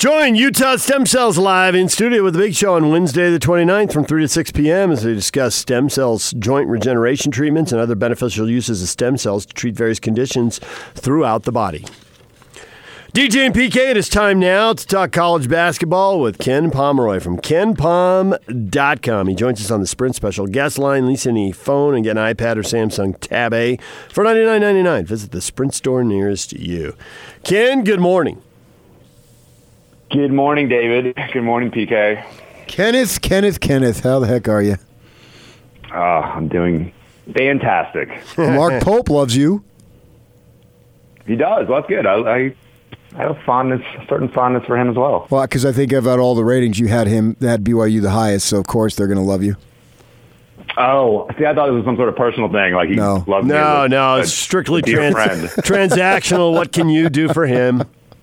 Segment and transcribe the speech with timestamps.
[0.00, 3.92] Join Utah Stem Cells live in studio with the big show on Wednesday, the 29th
[3.92, 4.90] from 3 to 6 p.m.
[4.90, 9.44] as they discuss stem cells, joint regeneration treatments, and other beneficial uses of stem cells
[9.44, 10.58] to treat various conditions
[10.94, 11.84] throughout the body.
[13.12, 17.36] DJ and PK, it is time now to talk college basketball with Ken Pomeroy from
[17.36, 19.26] kenpom.com.
[19.28, 21.06] He joins us on the Sprint Special guest line.
[21.06, 23.76] Lease any phone and get an iPad or Samsung Tab A
[24.08, 25.04] for $99.99.
[25.04, 26.96] Visit the Sprint store nearest you.
[27.44, 28.40] Ken, good morning.
[30.10, 31.16] Good morning, David.
[31.32, 32.24] Good morning, PK.
[32.66, 34.76] Kenneth, Kenneth, Kenneth, how the heck are you?
[35.92, 36.92] Uh, I'm doing
[37.36, 38.08] fantastic.
[38.38, 39.62] Mark Pope loves you.
[41.26, 41.68] He does.
[41.68, 42.06] Well, that's good.
[42.06, 42.54] I, I,
[43.14, 45.28] I have fondness, a certain fondness for him as well.
[45.30, 48.46] Well, because I think about all the ratings, you had him, had BYU the highest,
[48.46, 49.56] so of course they're going to love you.
[50.76, 52.74] Oh, see, I thought it was some sort of personal thing.
[52.74, 53.24] Like he No.
[53.26, 56.52] loves me No, no, it's strictly trans- transactional.
[56.52, 57.82] What can you do for him?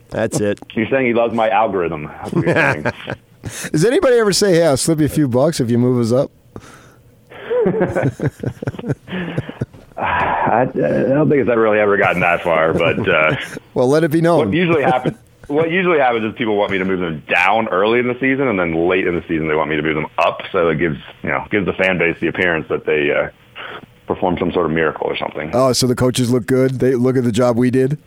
[0.09, 0.59] That's it.
[0.73, 2.03] You're saying he loves my algorithm.
[2.05, 2.83] That's what you're saying.
[3.71, 6.11] Does anybody ever say, "Hey, I'll slip you a few bucks if you move us
[6.11, 6.31] up"?
[9.97, 13.35] I, I don't think it's ever really ever gotten that far, but uh,
[13.73, 14.53] Well, let it be what known.
[14.53, 15.17] usually happens.
[15.47, 18.47] What usually happens is people want me to move them down early in the season,
[18.47, 20.41] and then late in the season they want me to move them up.
[20.51, 23.29] So it gives you know gives the fan base the appearance that they uh,
[24.07, 25.51] performed some sort of miracle or something.
[25.53, 26.79] Oh, so the coaches look good.
[26.79, 27.97] They look at the job we did.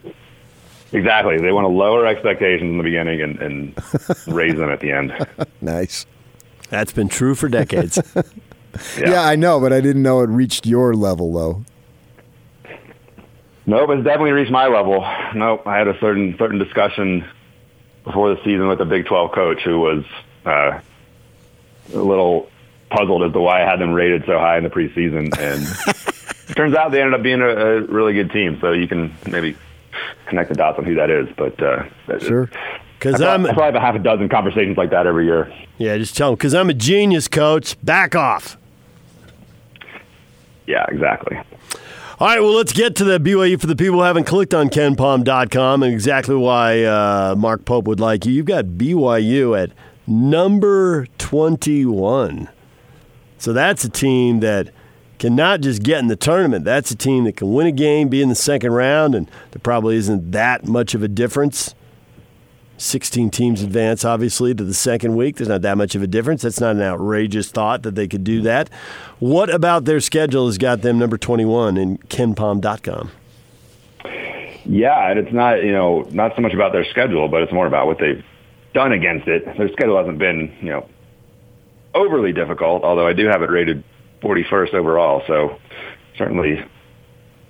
[0.93, 1.39] Exactly.
[1.39, 3.75] They want to lower expectations in the beginning and, and
[4.27, 5.13] raise them at the end.
[5.61, 6.07] Nice.
[6.69, 8.01] That's been true for decades.
[8.97, 9.23] Yeah.
[9.23, 11.65] I know, but I didn't know it reached your level though.
[13.67, 15.01] Nope, it's definitely reached my level.
[15.35, 17.25] Nope, I had a certain certain discussion
[18.05, 20.05] before the season with the Big 12 coach who was
[20.47, 20.81] uh,
[21.93, 22.49] a little
[22.91, 25.37] puzzled as to why I had them rated so high in the preseason.
[25.39, 25.63] And
[26.49, 28.59] it turns out they ended up being a, a really good team.
[28.61, 29.57] So you can maybe
[30.27, 31.29] connect the dots on who that is.
[31.37, 31.85] But uh,
[32.21, 32.51] Sure.
[32.99, 35.51] Because I'm, I probably have a half a dozen conversations like that every year.
[35.79, 37.83] yeah, just tell him, because I'm a genius, coach.
[37.83, 38.59] Back off.
[40.67, 41.39] Yeah, exactly.
[42.19, 44.69] All right, well, let's get to the BYU for the people who haven't clicked on
[44.69, 48.33] kenpom.com and exactly why uh, Mark Pope would like you.
[48.33, 49.71] You've got BYU at
[50.06, 52.50] number 21.
[53.39, 54.69] So that's a team that
[55.20, 58.08] can not just get in the tournament, that's a team that can win a game,
[58.08, 61.75] be in the second round, and there probably isn't that much of a difference.
[62.78, 65.36] 16 teams advance, obviously, to the second week.
[65.36, 66.41] There's not that much of a difference.
[66.41, 68.70] That's not an outrageous thought that they could do that.
[69.19, 73.10] What about their schedule has got them number 21 in kenpom.com?
[74.64, 77.66] Yeah, and it's not you know not so much about their schedule, but it's more
[77.66, 78.25] about what they've
[78.72, 79.44] done against it.
[79.58, 80.88] Their schedule hasn't been you know
[81.94, 83.84] overly difficult, although I do have it rated
[84.22, 85.58] 41st overall, so
[86.16, 86.64] certainly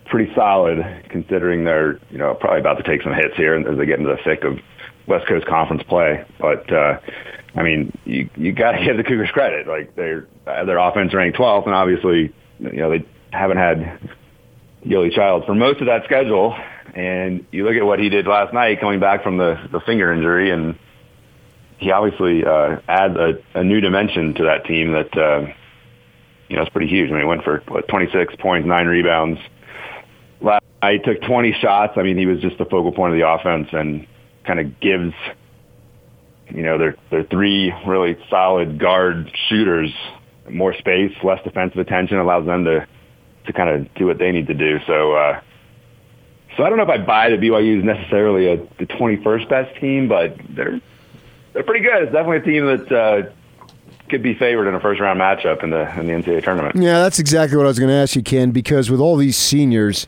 [0.07, 3.87] pretty solid considering they're you know probably about to take some hits here as they
[3.87, 4.59] get into the thick of
[5.07, 6.25] West Coast Conference play.
[6.39, 6.99] But uh,
[7.55, 9.67] I mean, you you got to give the Cougars credit.
[9.67, 14.01] Like their their offense ranked 12th, and obviously you know they haven't had
[14.85, 16.57] Yoeli Childs for most of that schedule.
[16.93, 20.13] And you look at what he did last night, coming back from the the finger
[20.13, 20.77] injury, and
[21.79, 25.53] he obviously uh, adds a, a new dimension to that team that uh,
[26.51, 27.09] you know is pretty huge.
[27.09, 29.41] I mean, he went for what 26 points, nine rebounds.
[30.41, 31.95] Last night, took 20 shots.
[31.97, 34.07] I mean, he was just the focal point of the offense, and
[34.45, 35.15] kind of gives
[36.49, 39.95] you know their their three really solid guard shooters
[40.51, 42.87] more space, less defensive attention, allows them to
[43.47, 44.79] to kind of do what they need to do.
[44.87, 45.13] So.
[45.15, 45.41] uh
[46.57, 49.81] so I don't know if I buy that BYU is necessarily a, the 21st best
[49.81, 50.81] team, but they're
[51.53, 52.03] they're pretty good.
[52.03, 53.31] It's definitely a team that uh,
[54.11, 56.77] could be favored in a first round matchup in the in the NCAA tournament.
[56.77, 59.37] Yeah, that's exactly what I was going to ask you, Ken, because with all these
[59.37, 60.07] seniors,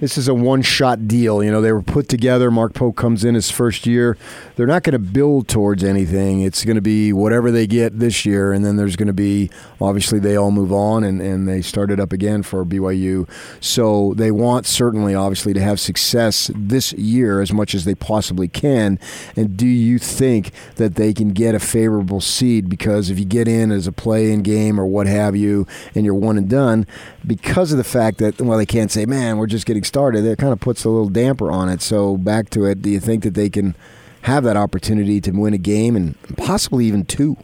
[0.00, 1.42] this is a one shot deal.
[1.42, 2.50] You know, they were put together.
[2.50, 4.16] Mark Pope comes in his first year.
[4.56, 6.40] They're not going to build towards anything.
[6.40, 9.50] It's going to be whatever they get this year, and then there's going to be
[9.80, 13.28] obviously they all move on and, and they start it up again for BYU.
[13.60, 18.48] So they want certainly, obviously, to have success this year as much as they possibly
[18.48, 18.98] can.
[19.36, 22.68] And do you think that they can get a favorable seed?
[22.68, 26.04] Because if you get in as a play in game or what have you, and
[26.04, 26.86] you're one and done,
[27.26, 30.38] because of the fact that, well, they can't say, man, we're just getting started, it
[30.38, 31.82] kind of puts a little damper on it.
[31.82, 33.74] So back to it, do you think that they can
[34.22, 37.36] have that opportunity to win a game and possibly even two?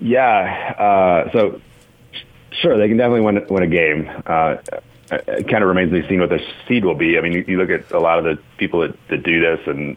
[0.00, 0.74] Yeah.
[0.78, 1.60] Uh, so
[2.60, 4.10] sure, they can definitely win win a game.
[4.26, 4.56] Uh,
[5.12, 7.18] it kind of remains to be seen what their seed will be.
[7.18, 9.60] I mean, you, you look at a lot of the people that, that do this,
[9.66, 9.96] and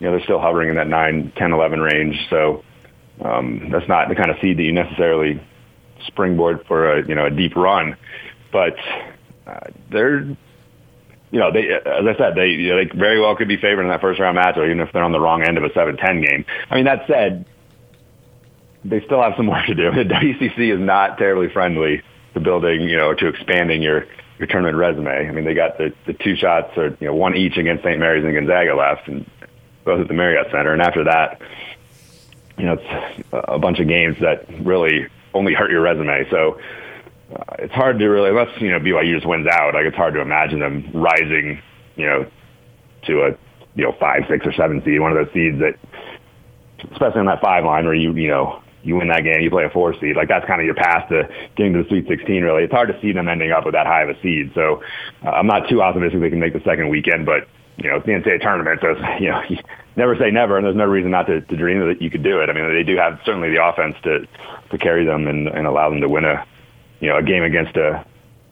[0.00, 2.26] you know they're still hovering in that 9, 10, 11 range.
[2.30, 2.64] So
[3.22, 5.40] um, that's not the kind of seed that you necessarily
[6.06, 7.96] springboard for a you know a deep run.
[8.52, 8.76] But
[9.46, 9.60] uh,
[9.90, 10.36] they're
[11.30, 13.82] you know, they, as I said, they, you know, they very well could be favored
[13.82, 15.70] in that first round match, or even if they're on the wrong end of a
[15.70, 16.44] 7-10 game.
[16.70, 17.44] I mean, that said,
[18.84, 19.90] they still have some work to do.
[19.90, 22.02] The WCC is not terribly friendly
[22.34, 24.06] to building, you know, to expanding your
[24.38, 25.28] your tournament resume.
[25.28, 27.98] I mean, they got the the two shots, or you know, one each against St.
[27.98, 29.28] Mary's and Gonzaga left, and
[29.84, 30.72] both at the Marriott Center.
[30.72, 31.40] And after that,
[32.58, 36.28] you know, it's a bunch of games that really only hurt your resume.
[36.30, 36.60] So
[37.34, 39.74] uh, it's hard to really, unless you know BYU just wins out.
[39.74, 41.60] Like it's hard to imagine them rising,
[41.96, 42.26] you know,
[43.06, 43.30] to a
[43.74, 45.74] you know five, six, or seven seed, one of those seeds that,
[46.92, 49.64] especially on that five line where you you know you win that game, you play
[49.64, 50.14] a four seed.
[50.14, 52.42] Like that's kind of your path to getting to the Sweet 16.
[52.42, 54.52] Really, it's hard to see them ending up with that high of a seed.
[54.54, 54.82] So
[55.24, 58.06] uh, I'm not too optimistic they can make the second weekend, but you know it's
[58.06, 59.42] the NCAA tournament, so you know
[59.96, 62.40] never say never, and there's no reason not to, to dream that you could do
[62.40, 62.48] it.
[62.48, 64.28] I mean, they do have certainly the offense to
[64.70, 66.46] to carry them and, and allow them to win a
[67.00, 68.04] you know a game against a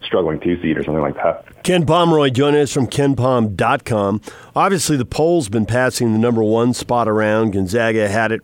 [0.02, 1.62] struggling two seed or something like that.
[1.62, 4.20] Ken Pomeroy joining us from kenpom.com.
[4.54, 7.52] Obviously, the poll's been passing the number one spot around.
[7.52, 8.42] Gonzaga had it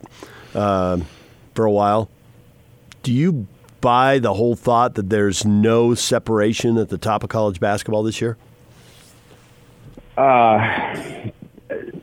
[0.55, 0.99] uh,
[1.55, 2.08] for a while.
[3.02, 3.47] Do you
[3.81, 8.20] buy the whole thought that there's no separation at the top of college basketball this
[8.20, 8.37] year?
[10.17, 11.31] Uh,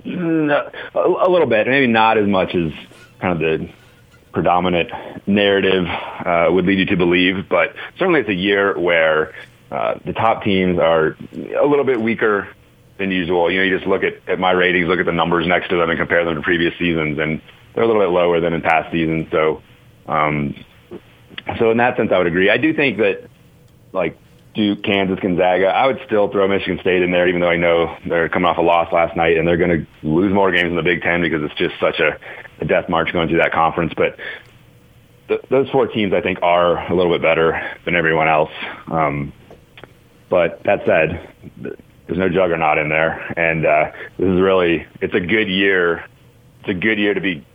[0.05, 2.71] no, a, a little bit, maybe not as much as
[3.19, 3.69] kind of the
[4.37, 4.91] predominant
[5.25, 9.33] narrative uh, would lead you to believe, but certainly it's a year where
[9.71, 11.17] uh, the top teams are
[11.59, 12.47] a little bit weaker
[12.99, 13.49] than usual.
[13.49, 15.77] You know, you just look at, at my ratings, look at the numbers next to
[15.77, 17.41] them, and compare them to previous seasons, and
[17.73, 19.25] they're a little bit lower than in past seasons.
[19.31, 19.63] So,
[20.05, 20.53] um,
[21.57, 22.51] so in that sense, I would agree.
[22.51, 23.27] I do think that
[23.91, 24.19] like
[24.53, 27.97] Duke, Kansas, Gonzaga, I would still throw Michigan State in there, even though I know
[28.05, 30.75] they're coming off a loss last night and they're going to lose more games in
[30.75, 32.19] the Big Ten because it's just such a
[32.59, 33.93] a death march going through that conference.
[33.95, 34.17] But
[35.27, 38.51] th- those four teams, I think, are a little bit better than everyone else.
[38.87, 39.33] Um,
[40.29, 41.29] but that said,
[42.07, 46.05] there's no juggernaut in there, and uh, this is really it's a good year.
[46.61, 47.45] It's a good year to be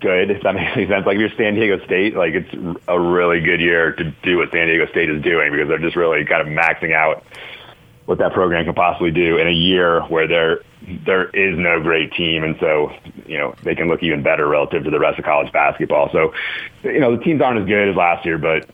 [0.00, 1.06] good, if that makes any sense.
[1.06, 4.50] Like if you're San Diego State, like it's a really good year to do what
[4.50, 7.24] San Diego State is doing because they're just really kind of maxing out
[8.08, 10.62] what that program can possibly do in a year where there
[11.04, 12.90] there is no great team, and so
[13.26, 16.08] you know they can look even better relative to the rest of college basketball.
[16.10, 16.32] So
[16.84, 18.66] you know the teams aren't as good as last year, but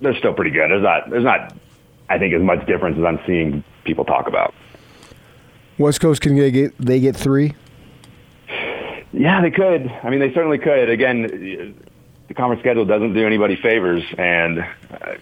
[0.00, 0.70] they're still pretty good.
[0.70, 1.54] There's not there's not
[2.08, 4.54] I think as much difference as I'm seeing people talk about.
[5.76, 7.52] West Coast can they get they get three?
[9.12, 9.90] Yeah, they could.
[10.04, 10.88] I mean, they certainly could.
[10.88, 11.74] Again,
[12.28, 15.14] the conference schedule doesn't do anybody favors, and uh,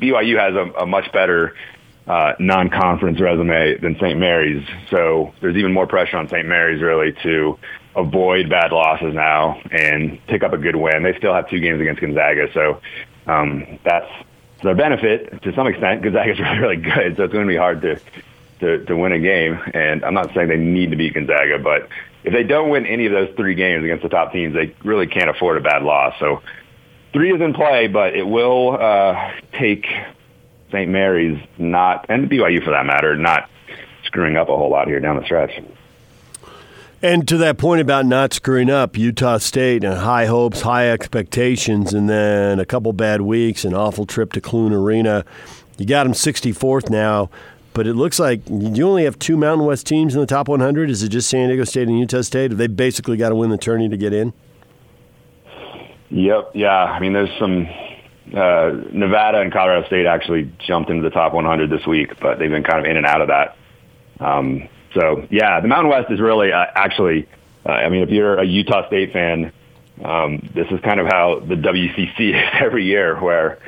[0.00, 1.52] BYU has a, a much better
[2.06, 4.18] uh, non-conference resume than St.
[4.18, 4.66] Mary's.
[4.90, 6.46] So there's even more pressure on St.
[6.46, 7.58] Mary's really to
[7.96, 11.02] avoid bad losses now and pick up a good win.
[11.02, 12.80] They still have two games against Gonzaga, so
[13.26, 14.10] um, that's
[14.62, 16.02] their benefit to some extent.
[16.02, 18.00] Gonzaga's really, really good, so it's going to be hard to,
[18.60, 19.58] to to win a game.
[19.74, 21.88] And I'm not saying they need to beat Gonzaga, but
[22.22, 25.06] if they don't win any of those three games against the top teams, they really
[25.06, 26.14] can't afford a bad loss.
[26.18, 26.42] So
[27.12, 29.86] three is in play, but it will uh, take
[30.70, 30.90] St.
[30.90, 33.48] Mary's not, and BYU for that matter, not
[34.04, 35.52] screwing up a whole lot here down the stretch.
[37.02, 41.92] And to that point about not screwing up, Utah State and high hopes, high expectations,
[41.92, 45.24] and then a couple bad weeks, an awful trip to Clune Arena.
[45.76, 47.28] You got them 64th now,
[47.74, 50.88] but it looks like you only have two Mountain West teams in the top 100.
[50.88, 52.50] Is it just San Diego State and Utah State?
[52.50, 54.32] Have they basically got to win the tourney to get in?
[56.08, 56.52] Yep.
[56.54, 56.84] Yeah.
[56.84, 57.68] I mean, there's some
[58.34, 62.50] uh, Nevada and Colorado State actually jumped into the top 100 this week, but they've
[62.50, 63.56] been kind of in and out of that.
[64.18, 67.28] Um, so yeah, the Mountain West is really uh, actually.
[67.64, 69.52] Uh, I mean, if you're a Utah State fan,
[70.04, 73.58] um, this is kind of how the WCC is every year, where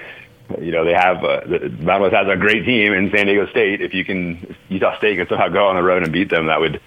[0.60, 3.46] you know they have uh, the Mountain West has a great team in San Diego
[3.50, 3.80] State.
[3.80, 6.60] If you can, Utah State can somehow go on the road and beat them, that
[6.60, 6.80] would,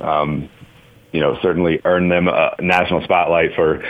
[0.00, 0.48] um,
[1.12, 3.82] you know, certainly earn them a national spotlight for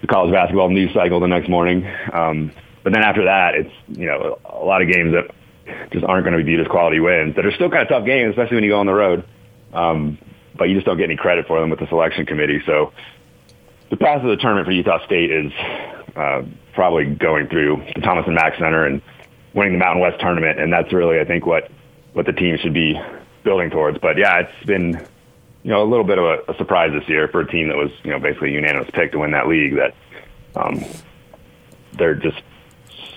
[0.00, 1.86] the college basketball news cycle the next morning.
[2.12, 6.24] Um, but then after that, it's you know a lot of games that just aren't
[6.24, 7.36] going to be viewed as quality wins.
[7.36, 9.24] That are still kind of tough games, especially when you go on the road.
[9.72, 10.18] Um,
[10.56, 12.60] but you just don't get any credit for them with the selection committee.
[12.66, 12.92] So
[13.90, 15.52] the path of the tournament for Utah State is
[16.16, 16.42] uh,
[16.74, 19.00] probably going through the Thomas and Mack Center and
[19.54, 21.70] winning the Mountain West tournament, and that's really I think what
[22.12, 23.00] what the team should be
[23.44, 23.98] building towards.
[23.98, 25.06] But yeah, it's been
[25.62, 27.76] you know a little bit of a, a surprise this year for a team that
[27.76, 29.76] was you know basically unanimous pick to win that league.
[29.76, 29.94] That
[30.56, 30.84] um,
[31.96, 32.42] they're just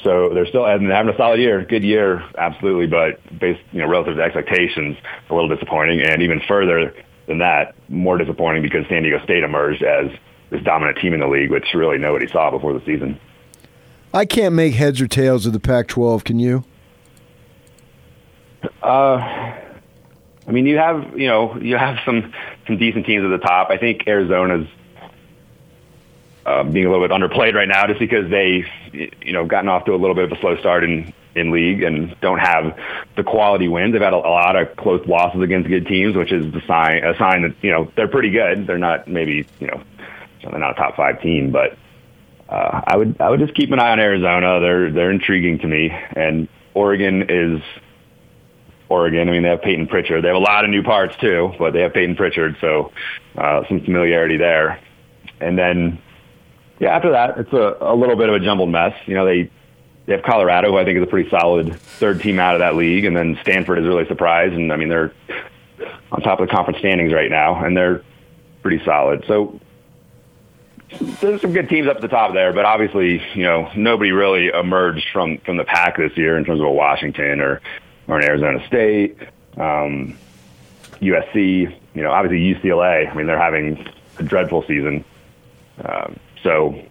[0.03, 4.17] so they're still having a solid year, good year, absolutely, but based, you know, relative
[4.17, 4.97] to expectations,
[5.29, 6.01] a little disappointing.
[6.01, 6.93] And even further
[7.27, 10.11] than that, more disappointing because San Diego State emerged as
[10.49, 13.19] this dominant team in the league, which really nobody saw before the season.
[14.13, 16.23] I can't make heads or tails of the Pac-12.
[16.23, 16.65] Can you?
[18.83, 19.17] Uh,
[20.47, 22.33] I mean, you have you know you have some
[22.67, 23.69] some decent teams at the top.
[23.69, 24.67] I think Arizona's
[26.45, 29.85] uh, being a little bit underplayed right now, just because they you know gotten off
[29.85, 32.77] to a little bit of a slow start in in league and don't have
[33.15, 33.93] the quality wins.
[33.93, 37.03] They've had a, a lot of close losses against good teams, which is the sign
[37.03, 38.67] a sign that you know they're pretty good.
[38.67, 39.81] They're not maybe you know
[40.43, 41.77] they're not a top five team, but
[42.49, 44.59] uh, I would I would just keep an eye on Arizona.
[44.59, 47.61] They're they're intriguing to me, and Oregon is
[48.89, 49.29] Oregon.
[49.29, 50.23] I mean, they have Payton Pritchard.
[50.23, 52.91] They have a lot of new parts too, but they have Payton Pritchard, so
[53.37, 54.79] uh, some familiarity there.
[55.39, 55.99] And then,
[56.81, 58.95] yeah, after that, it's a, a little bit of a jumbled mess.
[59.05, 59.51] You know, they
[60.07, 62.75] they have Colorado, who I think is a pretty solid third team out of that
[62.75, 64.55] league, and then Stanford is really surprised.
[64.55, 65.13] And I mean, they're
[66.11, 68.01] on top of the conference standings right now, and they're
[68.63, 69.25] pretty solid.
[69.27, 69.59] So
[71.21, 74.47] there's some good teams up at the top there, but obviously, you know, nobody really
[74.47, 77.61] emerged from from the pack this year in terms of a Washington or
[78.07, 79.19] or an Arizona State,
[79.55, 80.17] um,
[80.99, 81.77] USC.
[81.93, 83.07] You know, obviously UCLA.
[83.07, 85.05] I mean, they're having a dreadful season.
[85.85, 86.81] Um, so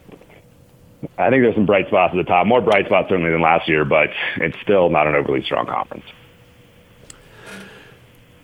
[1.18, 2.46] I think there's some bright spots at the top.
[2.46, 6.04] More bright spots certainly than last year, but it's still not an overly strong conference.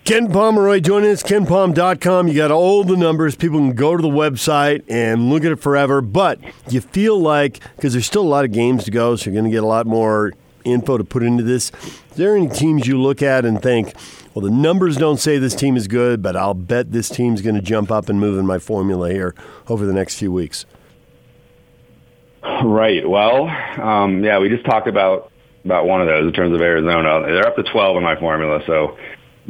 [0.04, 2.28] Ken Pomeroy joining us, kenpom.com.
[2.28, 3.34] You got all the numbers.
[3.34, 6.00] People can go to the website and look at it forever.
[6.00, 9.34] But you feel like, because there's still a lot of games to go, so you're
[9.34, 10.32] going to get a lot more
[10.64, 11.72] info to put into this.
[11.82, 13.94] Is there any teams you look at and think,
[14.32, 17.56] well, the numbers don't say this team is good, but I'll bet this team's going
[17.56, 19.34] to jump up and move in my formula here
[19.68, 20.66] over the next few weeks?
[22.64, 23.08] Right.
[23.08, 25.32] Well, um, yeah, we just talked about
[25.64, 27.22] about one of those in terms of Arizona.
[27.26, 28.96] They're up to 12 in my formula, so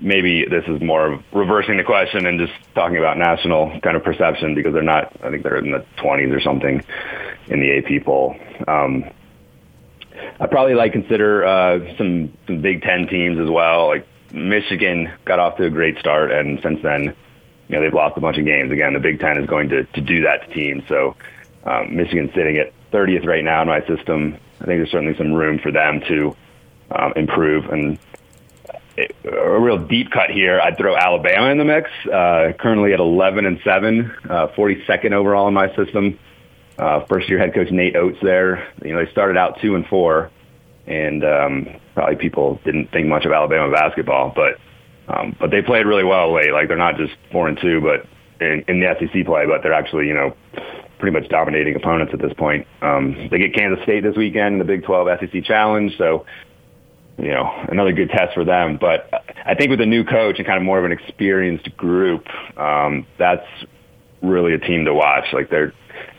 [0.00, 4.02] maybe this is more of reversing the question and just talking about national kind of
[4.02, 5.12] perception because they're not.
[5.22, 6.82] I think they're in the 20s or something
[7.48, 8.36] in the AP poll.
[8.66, 9.04] Um,
[10.40, 13.88] I probably like consider uh, some some Big Ten teams as well.
[13.88, 17.14] Like Michigan got off to a great start, and since then,
[17.68, 18.72] you know they've lost a bunch of games.
[18.72, 20.82] Again, the Big Ten is going to to do that to teams.
[20.88, 21.14] So
[21.64, 24.38] um, Michigan's sitting at 30th right now in my system.
[24.60, 26.36] I think there's certainly some room for them to
[26.90, 27.98] um, improve and
[28.98, 31.90] a real deep cut here, I'd throw Alabama in the mix.
[32.06, 36.18] Uh, currently at 11 and seven, uh, 42nd overall in my system.
[36.78, 38.68] Uh, first year head coach Nate Oats there.
[38.84, 40.30] You know, they started out two and four,
[40.86, 44.58] and um, probably people didn't think much of Alabama basketball, but
[45.08, 46.52] um, but they played really well late.
[46.52, 48.06] Like they're not just four and two, but
[48.44, 50.36] in, in the SEC play, but they're actually you know
[50.98, 52.66] pretty much dominating opponents at this point.
[52.82, 56.26] Um, they get Kansas State this weekend in the Big 12 SEC Challenge, so
[57.18, 58.78] you know, another good test for them.
[58.80, 59.10] But
[59.44, 62.26] I think with a new coach and kind of more of an experienced group,
[62.58, 63.46] um, that's
[64.22, 65.32] really a team to watch.
[65.32, 65.72] Like they're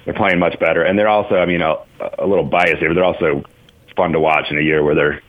[0.06, 1.76] they're playing much better, and they're also, I mean, a,
[2.20, 3.44] a little biased here, but they're also
[3.96, 5.22] fun to watch in a year where there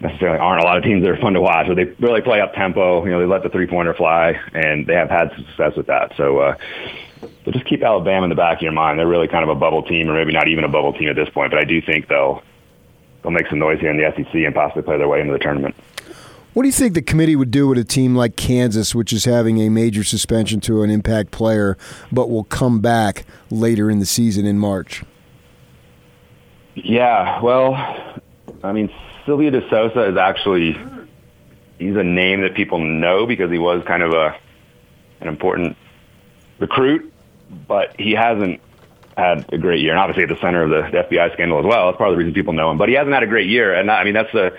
[0.00, 2.40] necessarily aren't a lot of teams that are fun to watch, but they really play
[2.40, 3.04] up tempo.
[3.04, 6.12] You know, they let the three pointer fly, and they have had success with that.
[6.16, 6.38] So.
[6.38, 6.56] uh
[7.20, 8.98] so just keep Alabama in the back of your mind.
[8.98, 11.16] They're really kind of a bubble team, or maybe not even a bubble team at
[11.16, 11.50] this point.
[11.50, 12.42] But I do think they'll
[13.22, 15.38] they'll make some noise here in the SEC and possibly play their way into the
[15.38, 15.74] tournament.
[16.54, 19.26] What do you think the committee would do with a team like Kansas, which is
[19.26, 21.76] having a major suspension to an impact player,
[22.10, 25.04] but will come back later in the season in March?
[26.74, 27.74] Yeah, well,
[28.62, 28.90] I mean,
[29.26, 30.78] Silvio De Sousa is actually
[31.78, 34.34] he's a name that people know because he was kind of a
[35.20, 35.76] an important
[36.58, 37.12] recruit,
[37.68, 38.60] but he hasn't
[39.16, 41.64] had a great year, and obviously at the center of the, the FBI scandal as
[41.64, 41.86] well.
[41.86, 42.78] That's part of the reason people know him.
[42.78, 44.58] But he hasn't had a great year, and I mean that's the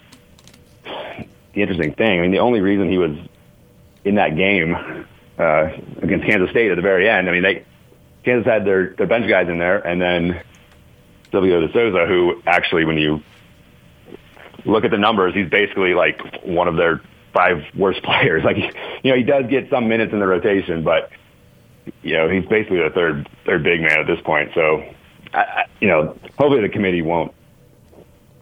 [1.53, 2.19] the interesting thing.
[2.19, 3.17] I mean, the only reason he was
[4.05, 4.75] in that game
[5.37, 5.69] uh,
[6.01, 7.65] against Kansas State at the very end, I mean, they
[8.23, 10.41] Kansas had their their bench guys in there, and then
[11.31, 13.21] Silvio De Sousa, who actually, when you
[14.65, 17.01] look at the numbers, he's basically like one of their
[17.33, 18.43] five worst players.
[18.43, 21.11] Like, you know, he does get some minutes in the rotation, but
[22.03, 24.51] you know, he's basically the third third big man at this point.
[24.53, 24.84] So,
[25.34, 27.34] I, you know, hopefully the committee won't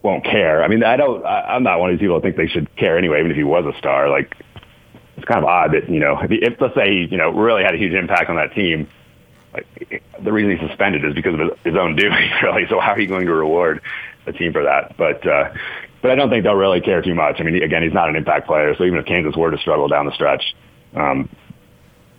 [0.02, 0.64] won't care.
[0.64, 1.26] I mean, I don't.
[1.26, 3.38] I, I'm not one of these people that think they should care anyway, even if
[3.38, 4.10] he was a star.
[4.10, 4.36] Like,
[5.18, 7.64] it's kind of odd that you know, if, if let's say he, you know really
[7.64, 8.88] had a huge impact on that team,
[9.54, 12.68] like the reason he's suspended is because of his, his own doing, really.
[12.70, 13.82] So how are you going to reward
[14.26, 14.96] the team for that?
[14.98, 15.54] But uh,
[16.02, 17.38] but I don't think they'll really care too much.
[17.40, 19.88] I mean, again, he's not an impact player, so even if Kansas were to struggle
[19.88, 20.56] down the stretch,
[20.96, 21.30] um,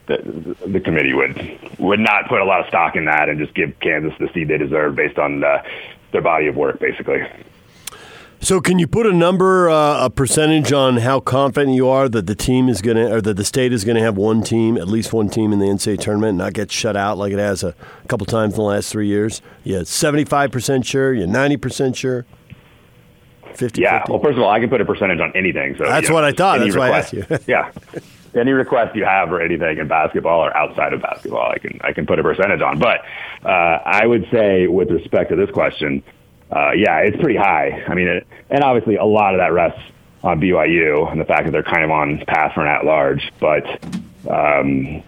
[0.07, 3.55] the, the committee would would not put a lot of stock in that and just
[3.55, 5.63] give Kansas the seed they deserve based on uh,
[6.13, 7.23] their body of work, basically.
[8.41, 12.27] So, can you put a number, uh, a percentage on how confident you are that
[12.27, 14.77] the team is going to, or that the state is going to have one team,
[14.77, 17.39] at least one team in the NCAA tournament, and not get shut out like it
[17.39, 19.41] has a, a couple times in the last three years?
[19.65, 21.15] Yeah, seventy-five percent sure.
[21.15, 22.27] You're ninety percent sure.
[23.55, 24.01] 50, yeah.
[24.01, 24.13] 50?
[24.13, 25.77] Well, first of all, I can put a percentage on anything.
[25.79, 26.59] So that's you know, what I thought.
[26.59, 27.15] That's request.
[27.15, 27.53] why I asked you.
[27.53, 27.73] yeah.
[28.37, 31.93] any request you have or anything in basketball or outside of basketball, I can I
[31.93, 32.79] can put a percentage on.
[32.79, 33.01] But
[33.45, 33.49] uh,
[33.85, 36.03] I would say, with respect to this question,
[36.51, 37.85] uh, yeah, it's pretty high.
[37.89, 39.81] I mean, it, and obviously a lot of that rests
[40.23, 43.33] on BYU and the fact that they're kind of on path for an at large.
[43.41, 43.65] But
[44.29, 45.03] um,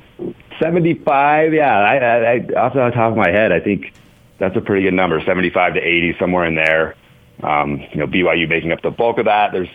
[0.60, 3.92] 75, yeah, I, I, I, off the top of my head, I think
[4.38, 6.94] that's a pretty good number, 75 to 80, somewhere in there.
[7.42, 9.52] Um, you know, BYU making up the bulk of that.
[9.52, 9.68] There's,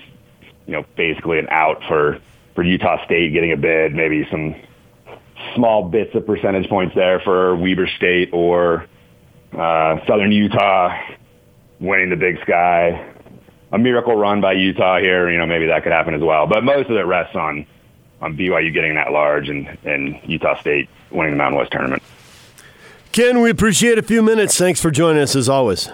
[0.66, 2.20] you know, basically an out for,
[2.56, 4.56] for Utah State getting a bid, maybe some
[5.56, 8.88] small bits of percentage points there for Weber State or
[9.54, 10.98] uh, Southern Utah
[11.80, 13.10] winning the Big Sky.
[13.72, 16.46] A miracle run by Utah here, you know, maybe that could happen as well.
[16.48, 17.66] But most of it rests on
[18.22, 22.02] on BYU getting that large and, and Utah State winning the Mountain West tournament.
[23.12, 24.58] Ken, we appreciate a few minutes.
[24.58, 25.90] Thanks for joining us as always.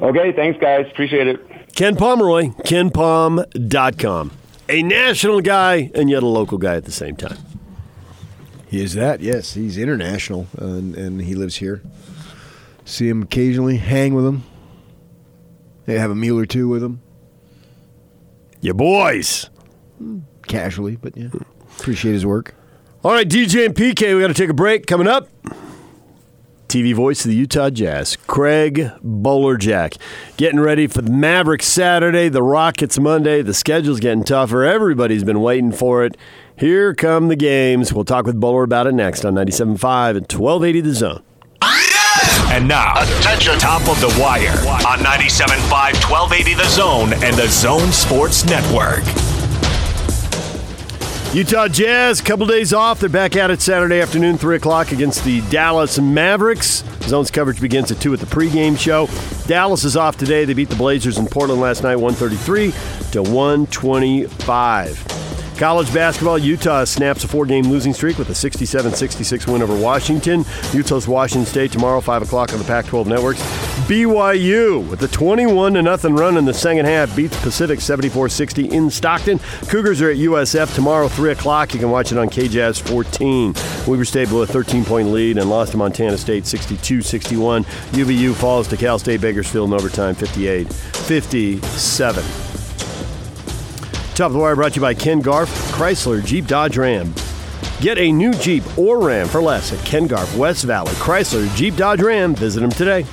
[0.00, 0.86] Okay, thanks, guys.
[0.90, 1.74] Appreciate it.
[1.74, 4.30] Ken Pomeroy, kenpom.com.
[4.72, 7.36] A national guy and yet a local guy at the same time.
[8.68, 9.52] He is that, yes.
[9.52, 11.82] He's international, uh, and, and he lives here.
[12.86, 14.44] See him occasionally, hang with him.
[15.84, 17.02] They have a meal or two with him.
[18.62, 19.50] Your boys.
[20.46, 21.28] Casually, but yeah.
[21.78, 22.54] Appreciate his work.
[23.04, 24.86] All right, DJ and PK, we got to take a break.
[24.86, 25.28] Coming up,
[26.72, 29.98] TV voice of the Utah Jazz, Craig Bolerjack.
[30.38, 33.42] Getting ready for the Mavericks Saturday, the Rockets Monday.
[33.42, 34.64] The schedule's getting tougher.
[34.64, 36.16] Everybody's been waiting for it.
[36.56, 37.92] Here come the games.
[37.92, 41.22] We'll talk with Bowler about it next on 97.5 and 1280 The Zone.
[42.50, 44.48] And now, attention, top of the wire
[44.88, 45.68] on 97.5,
[46.10, 49.31] 1280 The Zone and The Zone Sports Network.
[51.34, 53.00] Utah Jazz, couple days off.
[53.00, 56.84] They're back at it Saturday afternoon, 3 o'clock against the Dallas Mavericks.
[57.04, 59.08] Zone's coverage begins at 2 at the pregame show.
[59.46, 60.44] Dallas is off today.
[60.44, 62.72] They beat the Blazers in Portland last night, 133
[63.12, 65.11] to 125.
[65.62, 69.78] College basketball, Utah snaps a four game losing streak with a 67 66 win over
[69.78, 70.44] Washington.
[70.72, 73.40] Utah's Washington State tomorrow, 5 o'clock on the Pac 12 networks.
[73.86, 78.90] BYU with a 21 0 run in the second half beats Pacific 74 60 in
[78.90, 79.38] Stockton.
[79.68, 81.74] Cougars are at USF tomorrow, 3 o'clock.
[81.74, 83.54] You can watch it on KJazz 14.
[83.86, 87.62] Weber State blew a 13 point lead and lost to Montana State 62 61.
[87.92, 92.51] UVU falls to Cal State Bakersfield in overtime 58 57.
[94.14, 97.14] Top of the Wire brought to you by Ken Garff, Chrysler, Jeep, Dodge, Ram.
[97.80, 101.76] Get a new Jeep or Ram for less at Ken Garff, West Valley, Chrysler, Jeep,
[101.76, 102.34] Dodge, Ram.
[102.34, 103.06] Visit them today.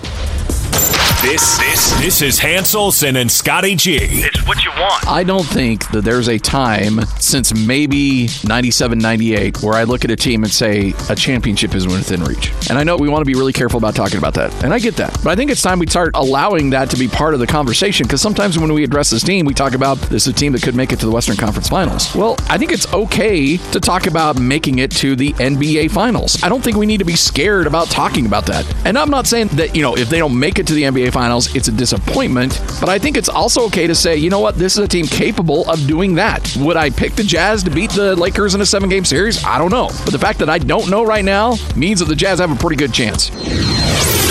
[1.21, 3.97] This this this is Hans Olsen and Scotty G.
[4.01, 5.05] It's what you want.
[5.05, 10.11] I don't think that there's a time since maybe 97, 98 where I look at
[10.11, 12.53] a team and say a championship is within reach.
[12.69, 14.63] And I know we want to be really careful about talking about that.
[14.63, 15.11] And I get that.
[15.21, 18.07] But I think it's time we start allowing that to be part of the conversation
[18.07, 20.63] because sometimes when we address this team, we talk about this is a team that
[20.63, 22.15] could make it to the Western Conference Finals.
[22.15, 26.41] Well, I think it's okay to talk about making it to the NBA Finals.
[26.43, 28.65] I don't think we need to be scared about talking about that.
[28.85, 31.08] And I'm not saying that, you know, if they don't make it to the NBA
[31.11, 32.61] Finals, it's a disappointment.
[32.79, 35.05] But I think it's also okay to say, you know what, this is a team
[35.05, 36.55] capable of doing that.
[36.59, 39.43] Would I pick the Jazz to beat the Lakers in a seven game series?
[39.43, 39.87] I don't know.
[40.03, 42.55] But the fact that I don't know right now means that the Jazz have a
[42.55, 43.29] pretty good chance.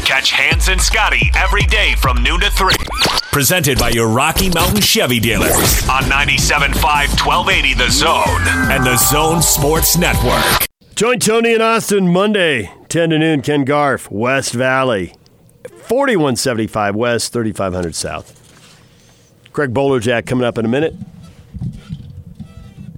[0.07, 2.75] Catch Hans and Scotty every day from noon to 3.
[3.31, 5.53] Presented by your Rocky Mountain Chevy dealers
[5.89, 6.75] on 97.5,
[7.25, 10.67] 1280 The Zone and The Zone Sports Network.
[10.97, 13.43] Join Tony and Austin Monday, 10 to noon.
[13.43, 15.15] Ken Garff, West Valley,
[15.89, 18.35] 4175 West, 3500 South.
[19.53, 20.95] Craig Bolerjack coming up in a minute.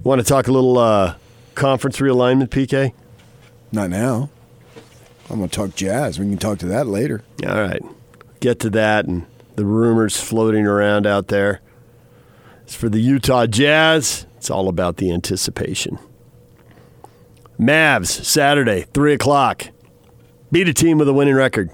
[0.03, 1.15] Want to talk a little uh,
[1.55, 2.93] conference realignment, PK?
[3.71, 4.29] Not now.
[5.29, 6.19] I'm going to talk jazz.
[6.19, 7.23] We can talk to that later.
[7.47, 7.81] All right.
[8.41, 9.25] Get to that and
[9.55, 11.61] the rumors floating around out there.
[12.67, 15.97] As for the Utah Jazz, it's all about the anticipation.
[17.57, 19.67] Mavs, Saturday, 3 o'clock.
[20.51, 21.69] Beat a team with a winning record.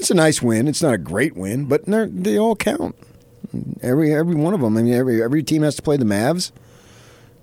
[0.00, 0.66] It's a nice win.
[0.66, 2.96] It's not a great win, but they all count.
[3.82, 4.76] Every every one of them.
[4.78, 6.52] I mean, every every team has to play the Mavs,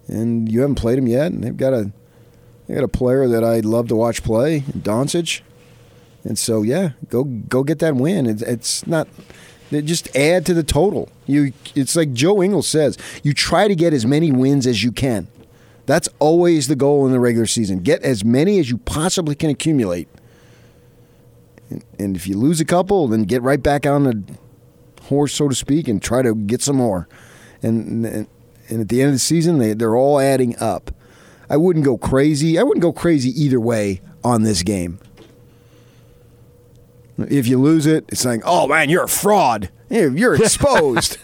[0.07, 1.31] and you haven't played them yet.
[1.31, 1.91] And they've got a
[2.67, 5.41] they got a player that I'd love to watch play, Doncic.
[6.23, 8.25] And so, yeah, go go get that win.
[8.25, 9.07] It's, it's not
[9.71, 11.09] just add to the total.
[11.27, 14.91] You, it's like Joe Ingles says, you try to get as many wins as you
[14.91, 15.27] can.
[15.85, 17.79] That's always the goal in the regular season.
[17.79, 20.09] Get as many as you possibly can accumulate.
[21.69, 24.23] And, and if you lose a couple, then get right back on the
[25.03, 27.07] horse, so to speak, and try to get some more.
[27.61, 28.27] And and,
[28.69, 30.91] and at the end of the season, they, they're all adding up.
[31.49, 32.59] I wouldn't go crazy.
[32.59, 34.99] I wouldn't go crazy either way on this game.
[37.17, 39.69] If you lose it, it's like, oh man, you're a fraud.
[39.89, 41.17] You're exposed.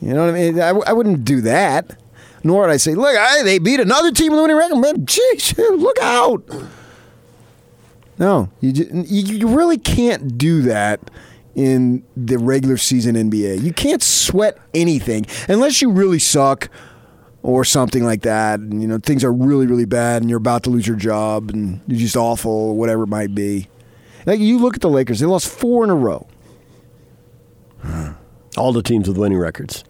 [0.00, 0.60] you know what I mean?
[0.60, 1.98] I, I wouldn't do that.
[2.44, 4.76] Nor would I say, look, I, they beat another team with a winning record.
[4.76, 6.48] Man, jeez, look out.
[8.18, 11.00] No, you, you you really can't do that
[11.54, 13.62] in the regular season NBA.
[13.62, 16.68] You can't sweat anything unless you really suck
[17.42, 18.60] or something like that.
[18.60, 21.50] And, you know, things are really, really bad and you're about to lose your job
[21.50, 23.68] and you're just awful or whatever it might be.
[24.26, 26.26] Like you look at the Lakers, they lost four in a row.
[28.56, 29.84] All the teams with winning records.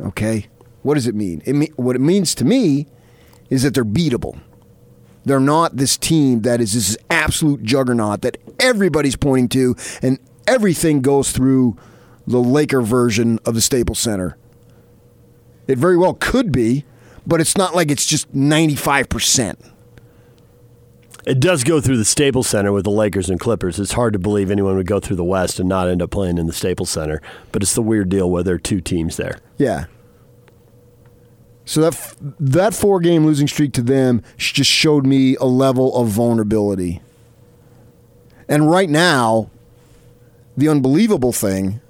[0.00, 0.46] Okay,
[0.82, 1.42] what does it mean?
[1.44, 2.86] It mean what it means to me
[3.50, 4.38] is that they're beatable.
[5.28, 11.02] They're not this team that is this absolute juggernaut that everybody's pointing to, and everything
[11.02, 11.76] goes through
[12.26, 14.36] the Laker version of the Staples Center.
[15.66, 16.84] It very well could be,
[17.26, 19.60] but it's not like it's just ninety five percent.
[21.26, 23.78] It does go through the Staples Center with the Lakers and Clippers.
[23.78, 26.38] It's hard to believe anyone would go through the West and not end up playing
[26.38, 27.20] in the Staples Center,
[27.52, 29.38] but it's the weird deal where there are two teams there.
[29.58, 29.84] Yeah.
[31.68, 35.94] So that f- that four game losing streak to them just showed me a level
[35.94, 37.02] of vulnerability.
[38.48, 39.50] And right now,
[40.56, 41.82] the unbelievable thing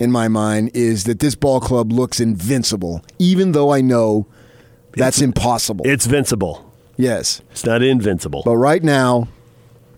[0.00, 4.26] in my mind is that this ball club looks invincible, even though I know
[4.92, 5.84] that's impossible.
[5.86, 6.64] It's vincible.
[6.96, 7.42] yes.
[7.50, 8.40] It's not invincible.
[8.42, 9.28] But right now,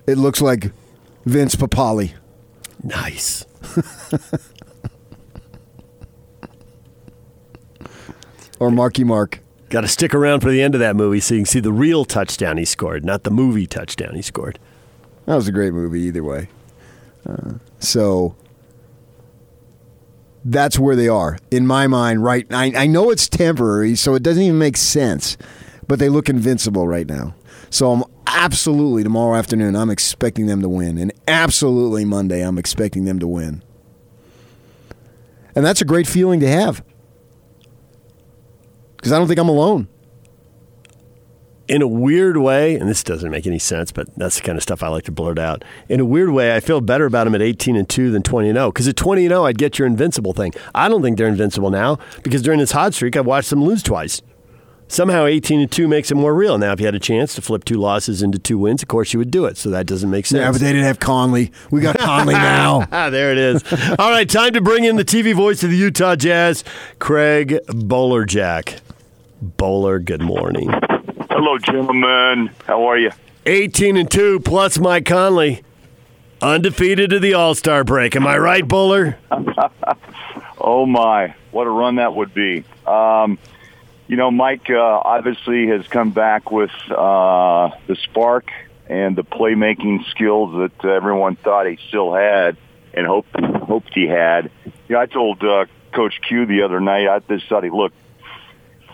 [0.08, 0.72] it looks like
[1.26, 2.12] Vince Papale.
[2.82, 3.44] nice.
[8.58, 9.40] Or Marky Mark.
[9.68, 11.72] Got to stick around for the end of that movie so you can see the
[11.72, 14.58] real touchdown he scored, not the movie touchdown he scored.
[15.26, 16.48] That was a great movie either way.
[17.28, 18.34] Uh, so
[20.42, 22.24] that's where they are in my mind.
[22.24, 25.36] Right, I, I know it's temporary, so it doesn't even make sense.
[25.86, 27.34] But they look invincible right now.
[27.68, 29.76] So I'm absolutely tomorrow afternoon.
[29.76, 32.40] I'm expecting them to win, and absolutely Monday.
[32.40, 33.62] I'm expecting them to win,
[35.54, 36.82] and that's a great feeling to have
[39.08, 39.88] because I don't think I'm alone.
[41.66, 44.62] in a weird way, and this doesn't make any sense, but that's the kind of
[44.62, 45.64] stuff I like to blurt out.
[45.88, 48.48] In a weird way, I feel better about them at 18 and 2 than 20
[48.50, 48.70] and 0.
[48.70, 50.52] Because at 20 and 0, I'd get your invincible thing.
[50.74, 53.82] I don't think they're invincible now because during this hot streak, I've watched them lose
[53.82, 54.22] twice.
[54.90, 56.56] Somehow 18 and 2 makes it more real.
[56.56, 59.12] Now, if you had a chance to flip two losses into two wins, of course
[59.12, 59.58] you would do it.
[59.58, 60.40] So that doesn't make sense.
[60.40, 61.52] Yeah, but they didn't have Conley.
[61.70, 62.86] We got Conley now.
[62.90, 63.62] Ah, there it is.
[63.98, 66.64] All right, time to bring in the TV voice of the Utah Jazz,
[66.98, 68.80] Craig Bolerjack.
[69.40, 70.68] Bowler, good morning.
[71.30, 72.50] Hello, gentlemen.
[72.66, 73.10] How are you?
[73.46, 75.62] 18 and 2 plus Mike Conley.
[76.42, 78.16] Undefeated to the All Star break.
[78.16, 79.18] Am I right, Bowler?
[80.60, 82.64] Oh my, what a run that would be.
[82.84, 83.38] Um,
[84.08, 88.50] you know, Mike uh, obviously has come back with uh, the spark
[88.88, 92.56] and the playmaking skills that everyone thought he still had
[92.92, 94.50] and hoped hoped he had.
[94.88, 97.96] You know, I told uh, Coach Q the other night I just thought he looked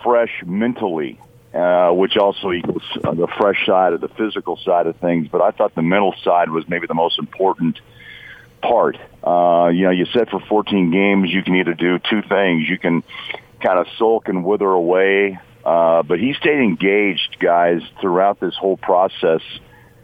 [0.05, 1.19] fresh mentally,
[1.53, 5.27] uh, which also equals uh, the fresh side of the physical side of things.
[5.27, 7.81] But I thought the mental side was maybe the most important
[8.61, 8.97] part.
[9.23, 12.69] Uh, you know, you said for 14 games, you can either do two things.
[12.69, 13.03] You can
[13.61, 18.77] kind of sulk and wither away, uh, but he stayed engaged, guys, throughout this whole
[18.77, 19.41] process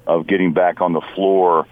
[0.08, 1.68] of getting back on the floor,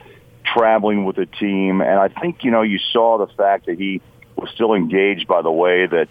[0.45, 1.81] traveling with the team.
[1.81, 4.01] And I think, you know, you saw the fact that he
[4.35, 6.09] was still engaged by the way that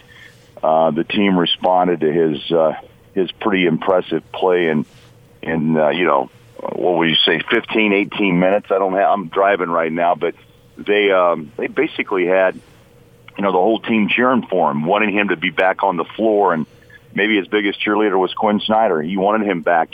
[0.62, 2.74] uh, the team responded to his uh,
[3.14, 4.86] his pretty impressive play in
[5.42, 8.66] in uh, you know what would you say 15 18 minutes?
[8.70, 10.34] I don't have I'm driving right now but
[10.76, 15.28] they um, they basically had you know the whole team cheering for him wanting him
[15.28, 16.54] to be back on the floor.
[16.54, 16.66] And
[17.14, 19.02] maybe his biggest cheerleader was Quin Snyder.
[19.02, 19.90] He wanted him back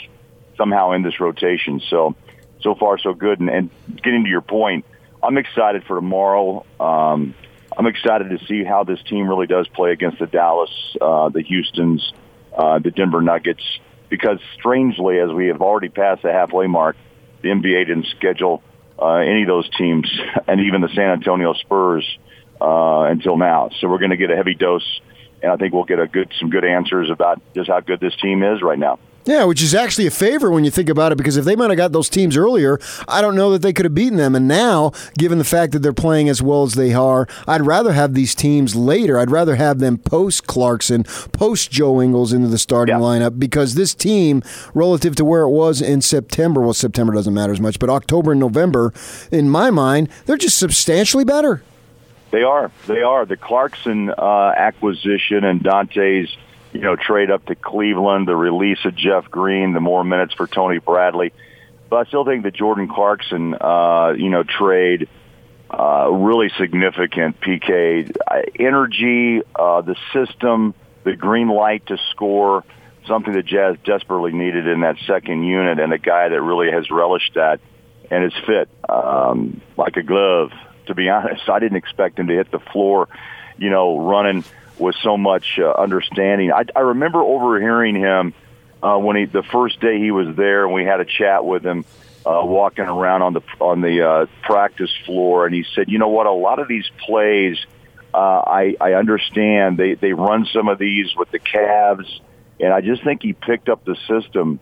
[0.57, 1.81] somehow in this rotation.
[1.89, 2.15] So
[2.61, 3.39] so far so good.
[3.39, 3.69] And, and
[4.01, 4.85] getting to your point
[5.21, 6.65] I'm excited for tomorrow.
[6.79, 7.33] Um,
[7.77, 10.69] I'm excited to see how this team really does play against the Dallas,
[11.01, 12.13] uh, the Houston's,
[12.55, 13.63] uh, the Denver Nuggets.
[14.09, 16.95] Because strangely, as we have already passed the halfway mark,
[17.41, 18.63] the NBA didn't schedule
[18.99, 20.09] uh, any of those teams,
[20.47, 22.05] and even the San Antonio Spurs
[22.61, 23.69] uh, until now.
[23.79, 25.01] So we're going to get a heavy dose,
[25.41, 28.15] and I think we'll get a good some good answers about just how good this
[28.15, 28.99] team is right now.
[29.25, 31.71] Yeah, which is actually a favor when you think about it, because if they might
[31.71, 34.35] have got those teams earlier, I don't know that they could have beaten them.
[34.35, 37.93] And now, given the fact that they're playing as well as they are, I'd rather
[37.93, 39.17] have these teams later.
[39.17, 43.01] I'd rather have them post Clarkson, post Joe Ingles into the starting Yeah.
[43.01, 44.43] lineup, because this team,
[44.75, 48.31] relative to where it was in September, well, September doesn't matter as much, but October
[48.31, 48.93] and November,
[49.31, 51.63] in my mind, they're just substantially better.
[52.29, 52.69] They are.
[52.85, 53.25] They are.
[53.25, 56.29] The Clarkson uh, acquisition and Dante's,
[56.75, 60.45] you know, trade up to Cleveland, the release of Jeff Green, the more minutes for
[60.45, 61.31] Tony Bradley.
[61.89, 65.07] But I still think the Jordan Clarkson, uh, you know, trade
[65.69, 67.39] uh, really significant.
[67.39, 68.13] PK
[68.59, 70.73] energy, uh, the system,
[71.05, 72.65] the green light to score,
[73.07, 76.91] something that Jazz desperately needed in that second unit, and a guy that really has
[76.91, 77.61] relished that
[78.11, 80.51] and is fit um, like a glove.
[80.87, 83.07] To be honest, I didn't expect him to hit the floor,
[83.57, 84.43] you know, running
[84.79, 86.51] with so much uh, understanding.
[86.51, 88.33] I, I remember overhearing him
[88.81, 91.65] uh, when he the first day he was there, and we had a chat with
[91.65, 91.85] him.
[92.27, 96.07] Uh, walking around on the on the uh, practice floor, and he said, "You know
[96.07, 96.25] what?
[96.25, 97.55] A lot of these plays,
[98.15, 99.77] uh, I I understand.
[99.77, 102.07] They they run some of these with the Cavs,
[102.59, 104.59] and I just think he picked up the system.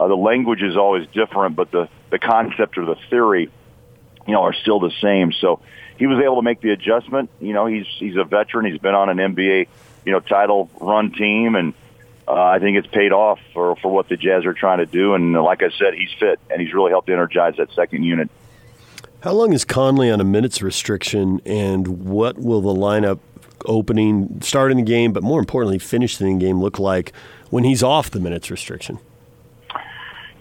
[0.00, 3.50] Uh, the language is always different, but the the concept or the theory,
[4.26, 5.32] you know, are still the same.
[5.32, 5.60] So
[5.98, 7.30] he was able to make the adjustment.
[7.40, 8.66] You know, he's he's a veteran.
[8.66, 9.68] He's been on an NBA,
[10.04, 11.74] you know, title run team, and
[12.26, 15.14] uh, I think it's paid off for for what the Jazz are trying to do.
[15.14, 18.30] And like I said, he's fit, and he's really helped energize that second unit.
[19.22, 23.20] How long is Conley on a minutes restriction, and what will the lineup
[23.66, 27.12] opening, starting the game, but more importantly, finishing the game look like
[27.50, 28.98] when he's off the minutes restriction?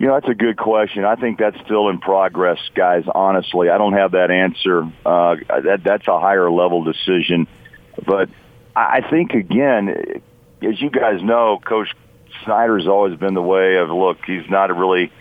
[0.01, 1.05] You know, that's a good question.
[1.05, 3.03] I think that's still in progress, guys.
[3.13, 4.81] Honestly, I don't have that answer.
[5.05, 7.45] Uh, that that's a higher level decision,
[8.03, 8.27] but
[8.75, 10.23] I think again,
[10.63, 11.89] as you guys know, Coach
[12.43, 14.25] Snyder's always been the way of look.
[14.25, 15.11] He's not really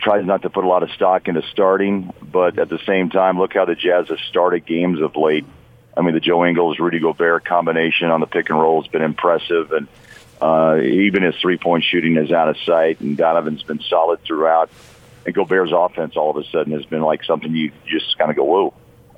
[0.00, 3.38] tries not to put a lot of stock into starting, but at the same time,
[3.38, 5.44] look how the Jazz have started games of late.
[5.94, 9.02] I mean, the Joe Ingles, Rudy Gobert combination on the pick and roll has been
[9.02, 9.88] impressive, and
[10.40, 14.70] uh, even his three point shooting is out of sight, and Donovan's been solid throughout.
[15.24, 18.36] And Gobert's offense all of a sudden has been like something you just kind of
[18.36, 18.74] go, whoa.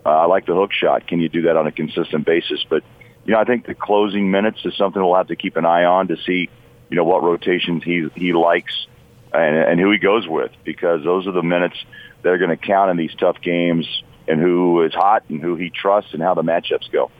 [0.06, 1.06] Uh, I like the hook shot.
[1.06, 2.64] Can you do that on a consistent basis?
[2.68, 2.82] But,
[3.26, 5.84] you know, I think the closing minutes is something we'll have to keep an eye
[5.84, 6.48] on to see,
[6.88, 8.86] you know, what rotations he, he likes
[9.34, 11.76] and, and who he goes with because those are the minutes
[12.22, 13.86] that are going to count in these tough games
[14.26, 17.10] and who is hot and who he trusts and how the matchups go.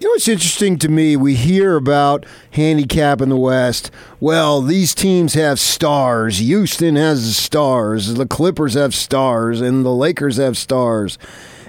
[0.00, 1.16] You know what's interesting to me?
[1.16, 3.92] We hear about handicap in the West.
[4.18, 6.38] Well, these teams have stars.
[6.38, 8.14] Houston has stars.
[8.14, 11.16] The Clippers have stars, and the Lakers have stars.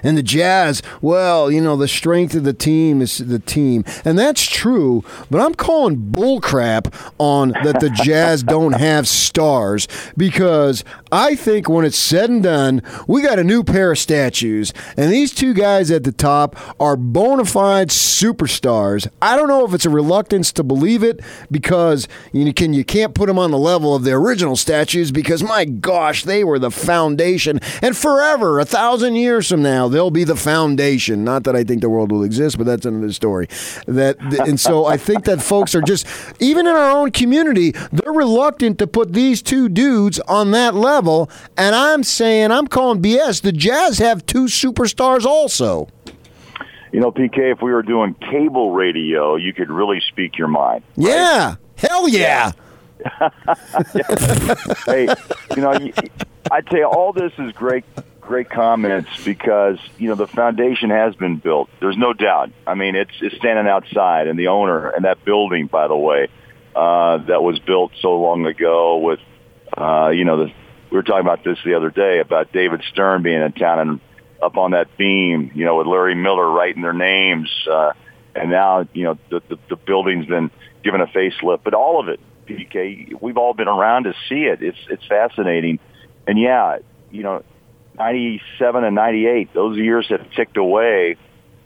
[0.06, 3.84] And the Jazz, well, you know, the strength of the team is the team.
[4.04, 10.84] And that's true, but I'm calling bullcrap on that the Jazz don't have stars because
[11.10, 14.72] I think when it's said and done, we got a new pair of statues.
[14.96, 19.08] And these two guys at the top are bona fide superstars.
[19.20, 23.12] I don't know if it's a reluctance to believe it because you can you can't
[23.12, 26.70] put them on the level of the original statues because my gosh, they were the
[26.70, 27.58] foundation.
[27.82, 31.24] And forever, a thousand years from now, they'll be the foundation.
[31.24, 33.48] Not that I think the world will exist, but that's another story.
[33.86, 36.06] That and so I think that folks are just
[36.38, 41.30] even in our own community, they're reluctant to put these two dudes on that level.
[41.56, 43.40] And I'm saying I'm calling BS.
[43.40, 45.88] The Jazz have two superstars also.
[46.92, 50.82] You know, PK, if we were doing cable radio, you could really speak your mind.
[50.96, 51.08] Right?
[51.08, 51.54] Yeah.
[51.76, 52.52] Hell yeah.
[54.86, 55.08] hey,
[55.54, 55.78] you know,
[56.50, 57.84] I'd say all this is great
[58.26, 61.70] great comments because you know the foundation has been built.
[61.80, 62.50] There's no doubt.
[62.66, 66.28] I mean, it's it's standing outside, and the owner and that building, by the way,
[66.74, 68.98] uh, that was built so long ago.
[68.98, 69.20] With
[69.76, 70.52] uh, you know, the,
[70.90, 74.00] we were talking about this the other day about David Stern being in town and
[74.42, 77.92] up on that beam, you know, with Larry Miller writing their names, uh,
[78.34, 80.50] and now you know the, the the building's been
[80.84, 81.60] given a facelift.
[81.64, 84.62] But all of it, PK, we've all been around to see it.
[84.62, 85.78] It's it's fascinating,
[86.26, 86.78] and yeah,
[87.10, 87.42] you know
[87.98, 91.16] 97 and 98, those years have ticked away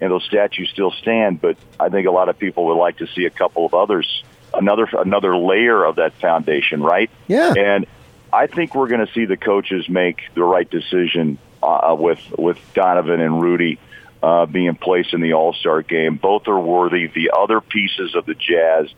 [0.01, 3.07] and those statues still stand, but I think a lot of people would like to
[3.09, 7.11] see a couple of others, another another layer of that foundation, right?
[7.29, 7.53] Yeah.
[7.57, 7.87] And
[8.33, 12.59] I think we're going to see the coaches make the right decision uh, with with
[12.75, 13.79] Donovan and Rudy
[14.23, 16.17] uh, being placed in the All Star game.
[16.17, 17.07] Both are worthy.
[17.07, 18.89] The other pieces of the Jazz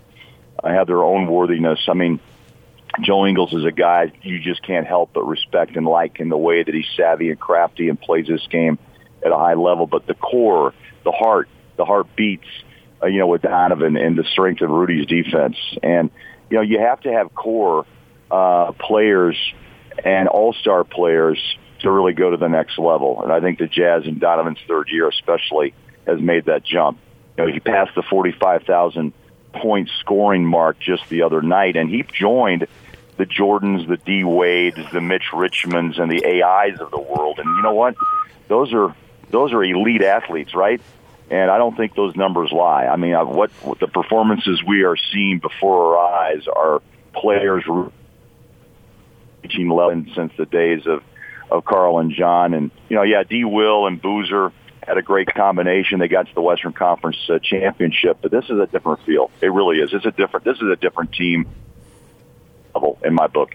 [0.63, 1.81] have their own worthiness.
[1.89, 2.21] I mean,
[3.01, 6.37] Joe Ingles is a guy you just can't help but respect and like in the
[6.37, 8.79] way that he's savvy and crafty and plays this game
[9.25, 9.87] at a high level.
[9.87, 10.75] But the core,
[11.05, 12.47] the heart, the heart beats,
[13.03, 15.57] uh, you know, with Donovan and the strength of Rudy's defense.
[15.83, 16.11] And,
[16.51, 17.87] you know, you have to have core
[18.31, 19.37] uh, players
[20.05, 21.39] and all-star players
[21.81, 23.23] to really go to the next level.
[23.23, 25.75] And I think the Jazz in Donovan's third year especially
[26.07, 26.99] has made that jump.
[27.37, 29.13] You know, he passed the 45,000
[29.53, 32.67] point scoring mark just the other night, and he joined
[33.17, 37.39] the Jordans, the D Wades, the Mitch Richmonds, and the AIs of the world.
[37.39, 37.95] And you know what?
[38.49, 38.95] Those are
[39.31, 40.81] those are elite athletes, right?
[41.31, 42.87] And I don't think those numbers lie.
[42.87, 46.83] I mean, uh, what, what the performances we are seeing before our eyes are
[47.15, 47.65] players
[49.43, 51.03] reaching level since the days of
[51.51, 53.45] of Carl and John, and you know, yeah, D.
[53.45, 54.53] Will and Boozer
[54.87, 56.01] had a great combination.
[56.01, 59.31] They got to the Western Conference uh, championship, but this is a different feel.
[59.41, 59.93] It really is.
[59.93, 60.45] It's a different.
[60.45, 61.49] This is a different team
[62.75, 63.55] level in my book.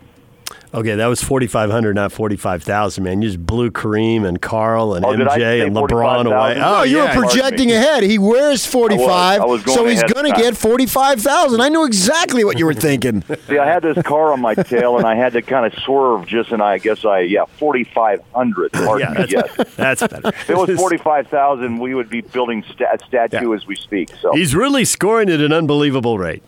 [0.74, 3.22] Okay, that was 4,500, not 45,000, man.
[3.22, 6.28] You just blew Kareem and Carl and Oh, MJ and LeBron 45,000?
[6.28, 6.62] away.
[6.62, 7.16] Oh, you yeah.
[7.16, 8.04] were projecting ahead.
[8.04, 11.62] He wears 45, I was going so he's going to get 45,000.
[11.62, 13.24] I knew exactly what you were thinking.
[13.48, 16.28] See, I had this car on my tail, and I had to kind of swerve
[16.28, 18.72] just, and I guess I yeah, forty five hundred.
[18.78, 19.26] Yeah, Pardon me.
[19.30, 19.56] Yes.
[19.56, 20.28] that's, that's better.
[20.30, 23.56] If it was forty five thousand, we would be building sta- statue Yeah.
[23.56, 24.10] as we speak.
[24.22, 26.44] So He's really scoring at an unbelievable rate.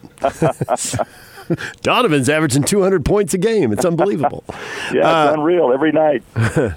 [1.82, 3.72] Donovan's averaging 200 points a game.
[3.72, 4.44] It's unbelievable.
[4.94, 6.24] yeah, Uh, unreal every night.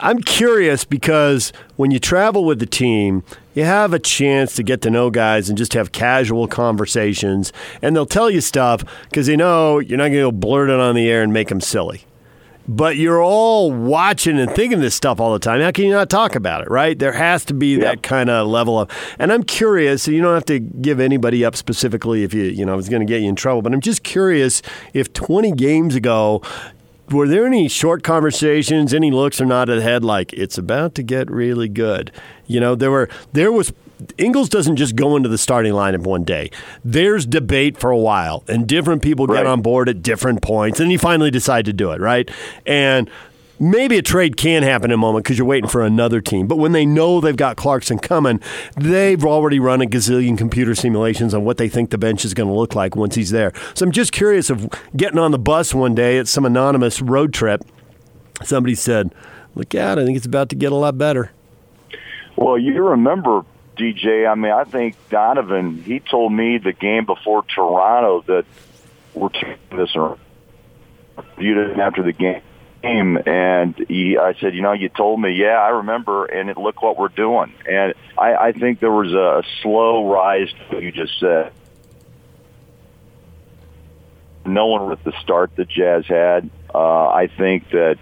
[0.00, 4.80] I'm curious because when you travel with the team, you have a chance to get
[4.82, 9.36] to know guys and just have casual conversations, and they'll tell you stuff because they
[9.36, 12.04] know you're not going to go blurt it on the air and make them silly.
[12.70, 15.60] But you're all watching and thinking this stuff all the time.
[15.60, 16.96] How can you not talk about it, right?
[16.96, 18.88] There has to be that kind of level of.
[19.18, 20.04] And I'm curious.
[20.04, 23.04] So you don't have to give anybody up specifically if you, you know, it's going
[23.04, 23.60] to get you in trouble.
[23.60, 24.62] But I'm just curious
[24.94, 26.42] if 20 games ago,
[27.10, 30.94] were there any short conversations, any looks or nod of the head like it's about
[30.94, 32.12] to get really good?
[32.46, 33.72] You know, there were there was
[34.18, 36.50] Ingles doesn't just go into the starting lineup one day.
[36.84, 39.46] There's debate for a while, and different people get Right.
[39.46, 42.30] on board at different points, and you finally decide to do it, right?
[42.66, 43.08] And
[43.58, 46.46] maybe a trade can happen in a moment because you're waiting for another team.
[46.46, 48.40] But when they know they've got Clarkson coming,
[48.76, 52.48] they've already run a gazillion computer simulations on what they think the bench is going
[52.48, 53.52] to look like once he's there.
[53.74, 57.34] So I'm just curious of getting on the bus one day at some anonymous road
[57.34, 57.62] trip.
[58.42, 59.12] Somebody said,
[59.54, 59.98] "Look out!
[59.98, 61.30] I think it's about to get a lot better."
[62.36, 63.44] Well, you remember
[63.80, 64.30] DJ?
[64.30, 65.82] I mean, I think Donovan.
[65.82, 68.44] He told me the game before Toronto that
[69.14, 70.20] we're taking this around.
[71.38, 72.42] Viewed it after the game.
[72.82, 76.82] And he, I said, you know, you told me, yeah, I remember, and it, look
[76.82, 77.52] what we're doing.
[77.68, 81.52] And I, I think there was a, slow rise to what you just said.
[84.46, 86.48] No one with the start the Jazz had.
[86.74, 87.98] Uh, I think that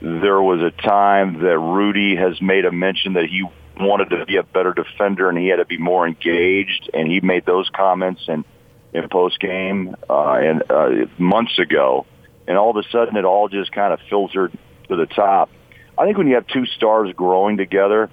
[0.00, 3.42] there was a time that Rudy has made a mention that he
[3.78, 7.20] wanted to be a better defender and he had to be more engaged, and he
[7.20, 8.44] made those comments in
[8.92, 12.06] in post game uh, and uh, months ago,
[12.46, 14.52] and all of a sudden it all just kind of filtered
[14.88, 15.50] to the top.
[15.98, 18.08] I think when you have two stars growing together,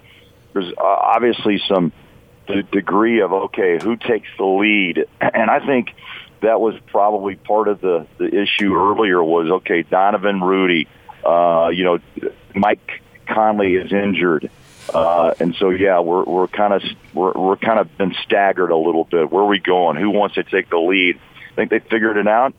[0.53, 1.91] there's uh, obviously some
[2.47, 5.93] d- degree of okay, who takes the lead, and I think
[6.41, 10.87] that was probably part of the the issue earlier was okay, Donovan, Rudy,
[11.23, 11.99] uh, you know,
[12.55, 14.49] Mike Conley is injured.
[14.93, 16.81] Uh, and so, yeah, we're we're kind of
[17.13, 19.31] we're we're kind of been staggered a little bit.
[19.31, 19.97] Where are we going?
[19.97, 21.19] Who wants to take the lead?
[21.51, 22.53] I think they figured it out.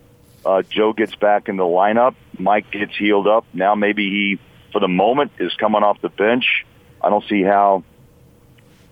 [0.44, 2.14] Uh, Joe gets back in the lineup.
[2.38, 3.44] Mike gets healed up.
[3.52, 4.38] Now maybe he,
[4.72, 6.64] for the moment, is coming off the bench.
[7.00, 7.84] I don't see how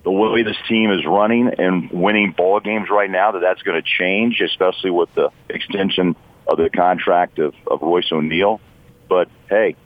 [0.03, 3.81] the way this team is running and winning ball games right now that that's going
[3.81, 6.17] to change, especially with the extension
[6.47, 8.61] of the contract of, of Royce O'Neale.
[9.09, 9.77] But hey,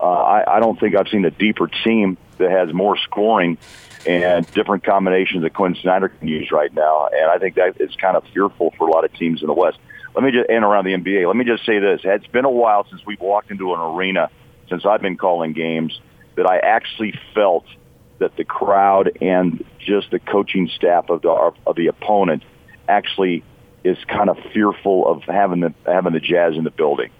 [0.00, 3.58] uh, I, I don't think I've seen a deeper team that has more scoring
[4.06, 7.08] and different combinations that Quin Snyder can use right now.
[7.12, 9.54] And I think that is kind of fearful for a lot of teams in the
[9.54, 9.78] West.
[10.14, 12.02] Let me just, and around the NBA, let me just say this.
[12.04, 14.30] It's been a while since we've walked into an arena,
[14.68, 15.98] since I've been calling games,
[16.36, 17.64] that I actually felt
[18.18, 21.30] that the crowd and just the coaching staff of the,
[21.66, 22.44] of the opponent
[22.88, 23.42] actually
[23.82, 27.10] is kind of fearful of having the, having the Jazz in the building.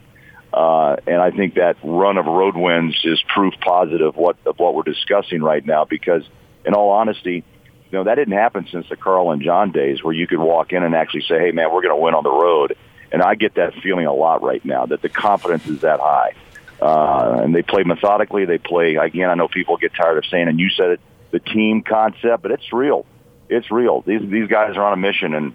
[0.55, 4.77] Uh, and I think that run of road wins is proof positive what of what
[4.77, 5.85] we're discussing right now.
[5.85, 6.23] Because,
[6.65, 7.43] in all honesty,
[7.91, 10.73] you know that didn't happen since the Carl and John days, where you could walk
[10.73, 12.77] in and actually say, "Hey, man, we're going to win on the road."
[13.11, 16.35] And I get that feeling a lot right now that the confidence is that high.
[16.81, 18.45] Uh, and they play methodically.
[18.45, 19.31] They play again.
[19.31, 21.01] I know people get tired of saying, and you said it,
[21.33, 23.07] the team concept, but it's real.
[23.49, 24.03] It's real.
[24.03, 25.55] These these guys are on a mission, and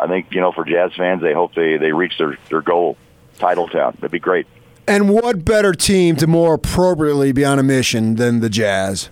[0.00, 2.96] I think you know for Jazz fans, they hope they they reach their their goal.
[3.42, 3.94] Title town.
[3.96, 4.46] That'd be great.
[4.86, 9.10] And what better team to more appropriately be on a mission than the Jazz?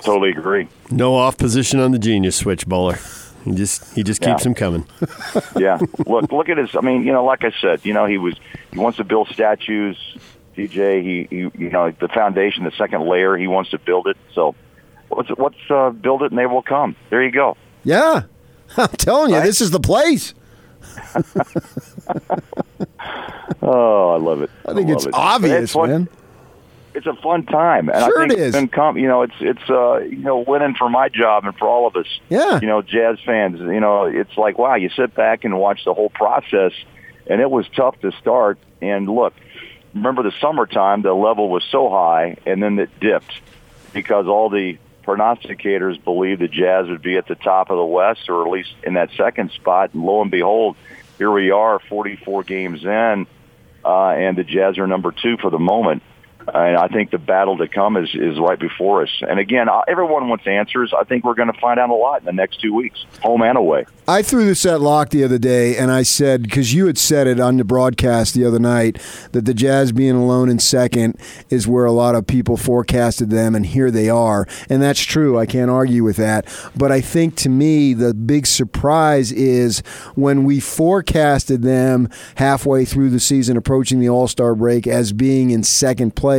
[0.00, 0.68] Totally agree.
[0.90, 2.98] No off position on the genius switch bowler.
[3.44, 4.44] He just he just keeps Yeah.
[4.44, 4.86] them coming.
[5.56, 5.78] Yeah.
[6.06, 6.70] look, look at his.
[6.74, 8.34] I mean, you know, like I said, you know, he was
[8.72, 9.96] he wants to build statues.
[10.56, 14.16] DJ, he, he you know, the foundation, the second layer, he wants to build it.
[14.34, 14.54] So,
[15.10, 16.96] let's let's uh, build it, and they will come.
[17.10, 17.58] There you go.
[17.84, 18.22] Yeah.
[18.78, 19.44] I'm telling you, Right?
[19.44, 20.32] this is the place.
[23.62, 24.50] Oh, I love it.
[24.66, 25.14] I think love it's it.
[25.14, 26.08] obvious, It's fun- man.
[26.94, 28.46] It's a fun time, and Sure I think is.
[28.48, 31.54] it's been com- you know, it's it's uh, you know, winning for my job and
[31.56, 32.06] for all of us.
[32.30, 32.58] Yeah.
[32.60, 33.60] you know, jazz fans.
[33.60, 36.72] You know, it's like wow, you sit back and watch the whole process,
[37.26, 38.58] and it was tough to start.
[38.80, 39.34] And look,
[39.94, 43.40] remember the summertime, the level was so high, and then it dipped
[43.92, 48.28] because all the prognosticators believed the Jazz would be at the top of the West,
[48.28, 49.94] or at least in that second spot.
[49.94, 50.76] And lo and behold,
[51.16, 53.26] here we are, 44 games in,
[53.84, 56.02] uh, and the Jazz are number two for the moment.
[56.52, 59.10] And I think the battle to come is, is right before us.
[59.20, 60.92] And again, everyone wants answers.
[60.96, 63.42] I think we're going to find out a lot in the next two weeks, home
[63.42, 63.86] and away.
[64.08, 67.26] I threw this at Locke the other day, and I said because you had said
[67.26, 71.18] it on the broadcast the other night that the Jazz being alone in second
[71.50, 75.36] is where a lot of people forecasted them, and here they are, and that's true.
[75.36, 76.46] I can't argue with that.
[76.76, 79.80] But I think to me the big surprise is
[80.14, 85.50] when we forecasted them halfway through the season, approaching the All Star break, as being
[85.50, 86.35] in second place.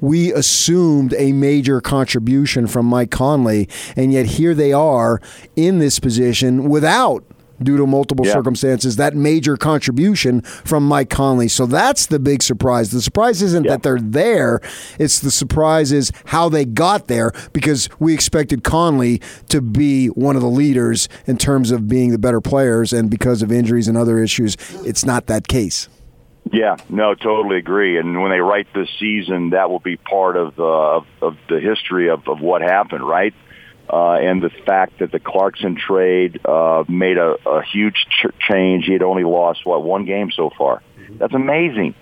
[0.00, 5.20] We assumed a major contribution from Mike Conley, and yet here they are
[5.56, 7.24] in this position without
[7.60, 8.34] due to multiple Yeah.
[8.34, 11.48] circumstances, that major contribution from Mike Conley.
[11.48, 12.90] So that's the big surprise.
[12.92, 13.72] The surprise isn't Yeah.
[13.72, 14.60] that they're there,
[14.96, 20.36] it's the surprise is how they got there because we expected Conley to be one
[20.36, 23.96] of the leaders in terms of being the better players, and because of injuries and
[23.96, 25.88] other issues, it's not that case.
[26.50, 27.98] Yeah, no, totally agree.
[27.98, 32.08] And when they write this season, that will be part of uh, of, the history
[32.08, 33.34] of, of what happened, right?
[33.90, 38.84] Uh, and the fact that the Clarkson trade uh, made a, a huge ch- change.
[38.84, 40.82] He had only lost what one game so far.
[41.10, 41.94] That's amazing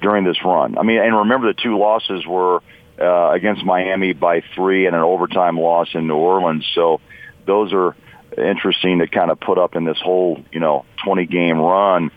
[0.00, 0.78] during this run.
[0.78, 2.62] I mean, and remember the two losses were
[2.98, 6.66] uh, against Miami by three and an overtime loss in New Orleans.
[6.74, 7.00] So
[7.46, 7.94] those are
[8.38, 12.10] interesting to kind of put up in this whole you know 20 game run.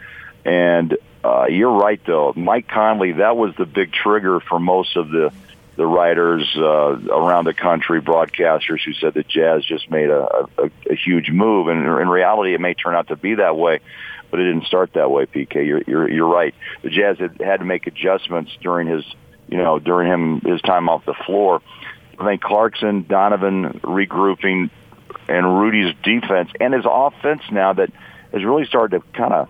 [0.46, 0.98] And
[1.28, 2.34] uh, you're right, though.
[2.36, 5.32] Mike Conley, that was the big trigger for most of the
[5.76, 10.72] the writers uh, around the country, broadcasters who said the Jazz just made a, a,
[10.90, 11.68] a huge move.
[11.68, 13.80] And in reality, it may turn out to be that way,
[14.32, 15.28] but it didn't start that way.
[15.28, 16.56] PK, you're you're, you're right.
[16.82, 19.06] The Jazz had, had to make adjustments during his
[19.48, 21.62] you know during him his time off the floor.
[22.18, 24.72] I think Clarkson, Donovan regrouping,
[25.28, 27.92] and Rudy's defense and his offense now that
[28.34, 29.50] has really started to kind of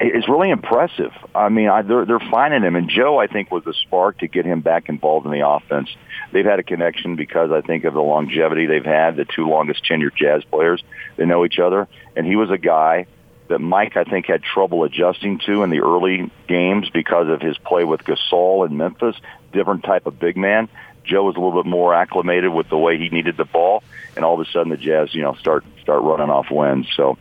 [0.00, 1.12] it's really impressive.
[1.34, 4.28] I mean, I, they're they're finding him, and Joe, I think, was the spark to
[4.28, 5.88] get him back involved in the offense.
[6.32, 9.16] They've had a connection because I think of the longevity they've had.
[9.16, 10.82] The two longest tenured Jazz players,
[11.16, 13.06] they know each other, and he was a guy
[13.48, 17.56] that Mike, I think, had trouble adjusting to in the early games because of his
[17.58, 19.16] play with Gasol in Memphis.
[19.52, 20.68] Different type of big man.
[21.04, 23.84] Joe was a little bit more acclimated with the way he needed the ball,
[24.16, 26.88] and all of a sudden the Jazz, you know, start start running off wins.
[26.96, 27.16] So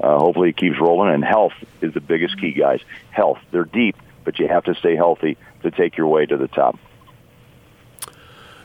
[0.00, 1.12] uh, hopefully it keeps rolling.
[1.12, 2.80] And health is the biggest key, guys.
[3.10, 3.38] Health.
[3.50, 6.78] They're deep, but you have to stay healthy to take your way to the top.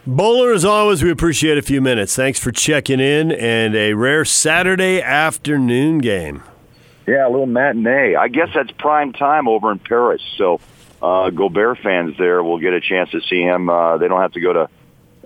[0.05, 2.13] Bowler, as always, we appreciate a few minutes.
[2.13, 6.43] Thanks for checking in and a rare Saturday afternoon game.
[7.07, 8.15] Yeah, a little matinee.
[8.15, 10.21] I guess that's prime time over in Paris.
[10.37, 10.59] So
[11.01, 13.69] uh, Gobert fans there will get a chance to see him.
[13.69, 14.69] Uh, they don't have to go to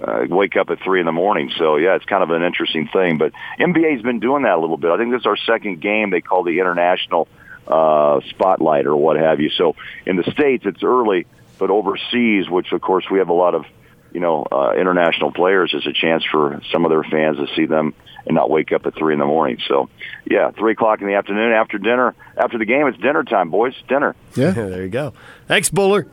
[0.01, 1.51] uh, wake up at three in the morning.
[1.57, 3.17] So yeah, it's kind of an interesting thing.
[3.17, 4.91] But NBA's been doing that a little bit.
[4.91, 6.09] I think this is our second game.
[6.09, 7.27] They call the international
[7.67, 9.49] uh, spotlight or what have you.
[9.49, 9.75] So
[10.05, 11.25] in the states, it's early,
[11.57, 13.65] but overseas, which of course we have a lot of
[14.13, 17.65] you know uh, international players, is a chance for some of their fans to see
[17.65, 17.93] them
[18.25, 19.57] and not wake up at three in the morning.
[19.67, 19.89] So
[20.29, 22.13] yeah, three o'clock in the afternoon after dinner.
[22.37, 23.73] After the game, it's dinner time, boys.
[23.87, 24.15] Dinner.
[24.35, 24.51] Yeah.
[24.51, 25.13] there you go.
[25.47, 26.07] Thanks, Bowler.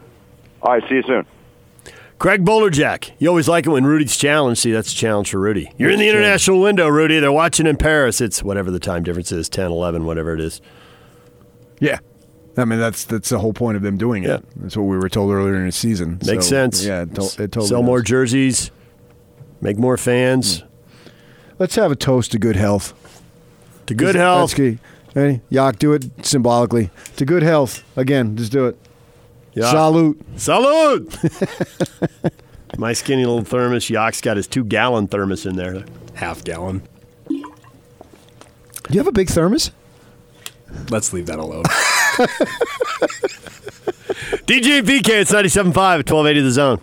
[0.62, 1.26] All right, see you soon.
[2.24, 3.10] Craig Bolerjack.
[3.18, 4.62] You always like it when Rudy's challenged.
[4.62, 5.70] See, that's a challenge for Rudy.
[5.76, 7.18] You're in the international window, Rudy.
[7.20, 8.18] They're watching in Paris.
[8.22, 10.62] It's whatever the time difference is 10, 11, whatever it is.
[11.80, 11.98] Yeah.
[12.56, 14.28] I mean that's that's the whole point of them doing it.
[14.28, 14.38] Yeah.
[14.56, 16.12] That's what we were told earlier in the season.
[16.24, 16.82] Makes So, sense.
[16.82, 17.86] Yeah, it, to- it totally Sell does.
[17.86, 18.70] more jerseys,
[19.60, 20.60] make more fans.
[20.60, 20.66] Hmm.
[21.58, 22.94] Let's have a toast to good health.
[23.84, 24.54] To good That's health.
[24.56, 24.78] key.
[25.14, 25.42] Ready?
[25.50, 26.88] Yak, do it symbolically.
[27.16, 27.84] To good health.
[27.98, 28.78] Again, just do it.
[29.54, 29.70] Yeah.
[29.70, 30.20] Salute.
[30.36, 31.16] Salute!
[32.78, 33.88] My skinny little thermos.
[33.88, 35.84] Yak's got his two gallon thermos in there.
[36.14, 36.82] half gallon.
[37.28, 37.44] Do
[38.90, 39.70] you have a big thermos?
[40.90, 41.62] Let's leave that alone.
[44.46, 45.68] DJ and PK, it's 97.5
[46.00, 46.80] at 1280 The Zone.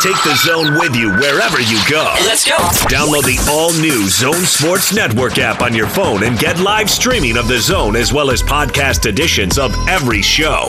[0.00, 2.14] Take the zone with you wherever you go.
[2.24, 2.56] Let's go.
[2.88, 7.36] Download the all new Zone Sports Network app on your phone and get live streaming
[7.36, 10.68] of the zone as well as podcast editions of every show.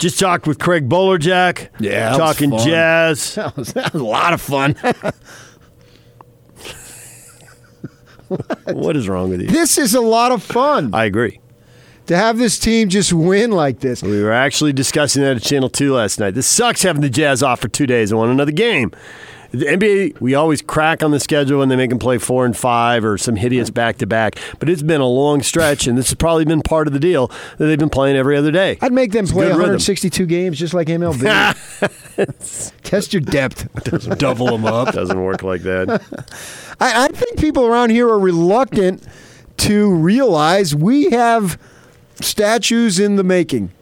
[0.00, 1.68] Just talked with Craig Bolerjack.
[1.78, 3.34] Yeah, that was talking jazz.
[3.36, 4.74] That was, that was a lot of fun.
[8.66, 9.48] what is wrong with you?
[9.48, 11.40] this is a lot of fun I agree.
[12.06, 14.02] to have this team just win like this.
[14.02, 16.34] We were actually discussing that at Channel 2 last night.
[16.34, 18.92] This sucks having the Jazz off for two days and want another game.
[19.52, 22.56] The NBA, we always crack on the schedule when they make them play four and
[22.56, 24.36] five or some hideous back to back.
[24.60, 27.28] But it's been a long stretch, and this has probably been part of the deal
[27.58, 28.78] that they've been playing every other day.
[28.80, 29.76] I'd make them It's play good rhythm.
[29.78, 31.24] 162 games just like MLB.
[32.84, 34.18] Test your depth.
[34.18, 34.94] Double them up.
[34.94, 35.88] Doesn't work like that.
[36.80, 39.02] I, I think people around here are reluctant
[39.58, 41.58] to realize we have
[42.20, 43.72] statues in the making.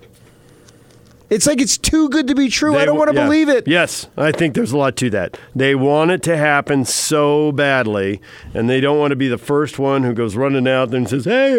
[1.31, 2.76] It's like it's too good to be true.
[2.76, 3.24] I don't want to yeah.
[3.24, 3.68] believe it.
[3.68, 5.39] Yes, I think there's a lot to that.
[5.55, 8.22] They want it to happen so badly,
[8.55, 11.09] and they don't want to be the first one who goes running out there and
[11.09, 11.59] says, "Hey, hey,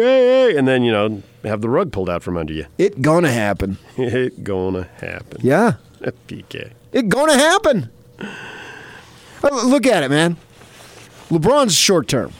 [0.50, 2.66] hey," and then you know have the rug pulled out from under you.
[2.78, 3.78] It gonna happen.
[3.96, 5.38] it gonna happen.
[5.42, 5.74] Yeah.
[6.28, 6.72] PK.
[6.92, 7.90] It gonna happen.
[9.42, 10.36] Uh, Look at it, man.
[11.28, 12.32] LeBron's short term.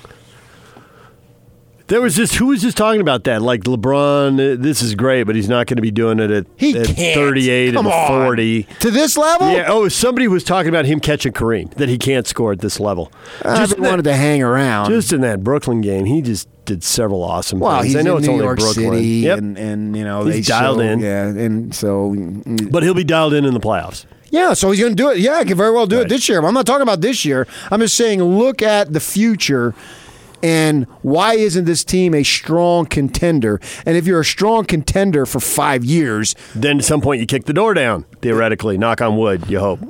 [1.90, 3.42] There was just who was just talking about that?
[3.42, 6.46] Like LeBron, uh, this is great, but he's not going to be doing it at,
[6.56, 7.16] He at can't.
[7.16, 8.06] 38 Come and on.
[8.26, 8.62] 40.
[8.78, 9.50] To this level?
[9.52, 9.64] Yeah.
[9.68, 13.12] Oh, somebody was talking about him catching Kareem that he can't score at this level.
[13.44, 14.88] I just that- wanted to hang around.
[14.90, 17.94] Just in that Brooklyn game, he just did several awesome well, things.
[17.94, 18.92] he's I know in it's New only York Brooklyn.
[18.94, 19.38] City, Yep.
[19.38, 21.00] and, and you know He's they dialed so- in.
[21.00, 24.06] Yeah, and so mm, but he'll be dialed in in the playoffs.
[24.32, 25.18] Yeah, so he's going to do it.
[25.18, 26.06] Yeah, he can very well do Right.
[26.06, 26.40] it this year.
[26.40, 27.48] I'm not talking about this year.
[27.72, 29.74] I'm just saying, look at the future
[30.42, 33.60] and why isn't this team a strong contender?
[33.84, 37.44] And if you're a strong contender for five years, Then at some point you kick
[37.44, 38.78] the door down, theoretically.
[38.78, 39.80] Knock on wood, you hope.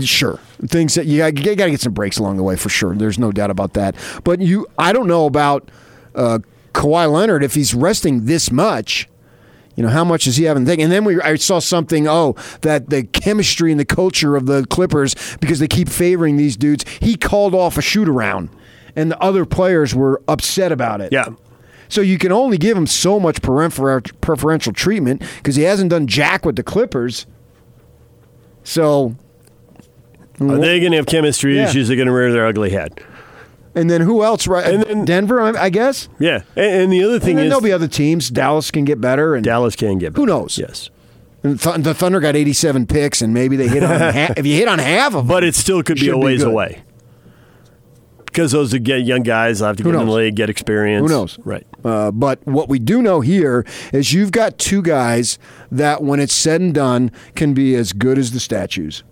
[0.00, 2.68] sure, things that you got, you got to get some breaks along the way for
[2.68, 2.94] sure.
[2.94, 3.94] There's no doubt about that.
[4.24, 5.70] But you, I don't know about
[6.14, 6.38] uh,
[6.72, 9.08] Kawhi Leonard if he's resting this much.
[9.74, 10.82] You know, how much does he have in the thing?
[10.82, 14.66] And then we, I saw something, oh, that the chemistry and the culture of the
[14.66, 18.50] Clippers, because they keep favoring these dudes, he called off a shoot around,
[18.96, 21.12] and the other players were upset about it.
[21.12, 21.26] Yeah.
[21.88, 26.44] So you can only give him so much preferential treatment because he hasn't done jack
[26.46, 27.26] with the Clippers.
[28.64, 29.14] So,
[30.40, 31.68] Are they going to have chemistry Yeah.
[31.68, 31.88] issues?
[31.88, 33.00] They're going to rear their ugly head.
[33.74, 34.46] and then who else?
[34.46, 34.66] Right?
[34.66, 36.08] And then- Denver, I guess.
[36.18, 36.42] Yeah.
[36.56, 38.28] And, and the other thing And then is there'll be other teams.
[38.30, 40.20] Dallas can get better, and Dallas can get better.
[40.22, 40.58] Who knows?
[40.58, 40.90] Yes.
[41.42, 44.38] And Th- the Thunder got 87 picks, and maybe they hit on half.
[44.38, 46.50] If you hit on half of them, But it still could be a ways good.
[46.52, 46.82] away.
[48.32, 51.06] Because those are young guys will have to Who get in the league, get experience.
[51.06, 51.38] Who knows?
[51.44, 51.66] Right.
[51.84, 55.38] Uh, but what we do know here is you've got two guys
[55.70, 59.04] that, when it's said and done, can be as good as the statues.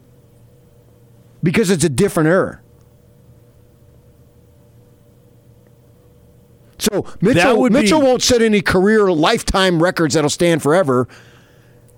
[1.43, 2.63] Because it's a different era.
[6.79, 11.07] So Mitchell, would be- Mitchell won't set any career lifetime records that'll stand forever,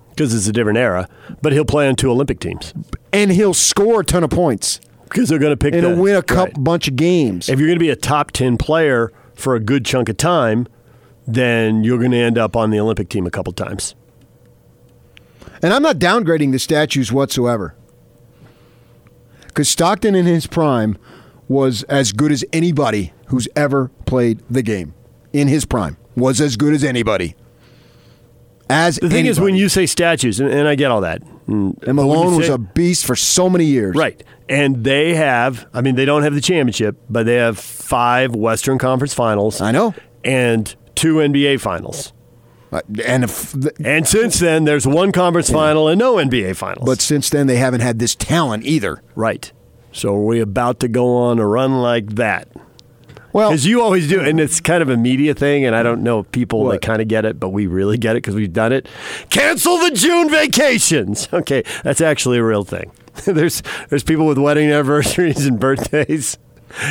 [0.09, 1.07] Because it's a different era.
[1.41, 2.73] But he'll play on two Olympic teams.
[3.13, 6.15] and he'll score a ton of points Because they're going to pick and the, win
[6.15, 6.63] a cup Right.
[6.63, 7.49] bunch of games.
[7.49, 10.67] If you're going to be a top 10 player for a good chunk of time,
[11.27, 13.95] then you're going to end up on the Olympic team a couple times.
[15.61, 17.75] And I'm not downgrading the statues whatsoever.
[19.47, 20.97] Because Stockton in his prime
[21.47, 24.93] was as good as anybody who's ever played the game.
[25.31, 27.35] In his prime, was as good as anybody.
[28.69, 31.21] As The thing is, when you say statues, and, and I get all that.
[31.47, 33.95] And, and Malone was a beast for so many years.
[33.95, 34.23] Right.
[34.49, 38.77] And they have, I mean, they don't have the championship, but they have five Western
[38.77, 39.61] Conference finals.
[39.61, 39.93] I know.
[40.23, 42.13] And two NBA finals.
[42.71, 43.53] Uh, And if,
[43.85, 46.85] And since then, there's one conference final and no NBA finals.
[46.85, 49.01] but since then, they haven't had this talent either.
[49.15, 49.51] right.
[49.95, 52.47] So are we about to go on a run like that?
[53.33, 56.03] Well, Because you always do, and it's kind of a media thing, and I don't
[56.03, 58.53] know if people they kind of get it, but we really get it because we've
[58.53, 58.87] done it.
[59.31, 61.27] Cancel the June vacations.
[61.33, 62.91] Okay, that's actually a real thing.
[63.25, 66.37] there's there's people with wedding anniversaries and birthdays.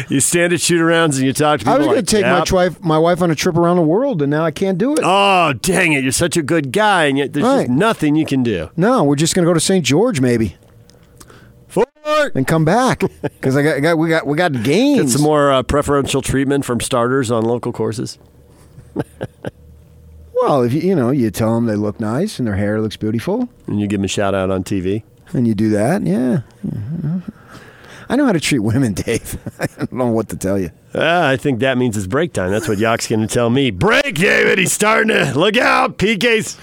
[0.09, 1.75] You stand at shoot arounds and you talk to people.
[1.75, 3.83] I was going like, to take my wife, my wife on a trip around the
[3.83, 5.01] world, and now I can't do it.
[5.03, 6.03] Oh, dang it!
[6.03, 7.67] You're such a good guy, and yet there's Right.
[7.67, 8.71] just nothing you can do.
[8.77, 9.85] No, we're just going to go to St.
[9.85, 10.57] George maybe.
[12.05, 15.01] And come back because I got, I got we got we got games.
[15.03, 18.19] Get some more uh, preferential treatment from starters on local courses.
[20.35, 22.97] Well, if you you know you tell them they look nice and their hair looks
[22.97, 25.05] beautiful, And you give them a shout out on TV.
[25.33, 26.41] and you do that, yeah.
[28.09, 29.39] I know how to treat women, Dave.
[29.61, 30.71] I don't know what to tell you.
[30.97, 32.51] Ah, I think that means it's break time.
[32.51, 33.71] That's what Yock's going to tell me.
[33.71, 34.59] Break, David.
[34.59, 35.97] He's starting to look out.
[35.97, 36.59] PK's.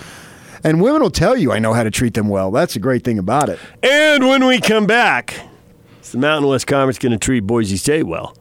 [0.63, 2.51] And women will tell you I know how to treat them well.
[2.51, 3.59] That's a great thing about it.
[3.81, 5.39] And when we come back,
[6.01, 8.35] is the Mountain West Conference going to treat Boise State well?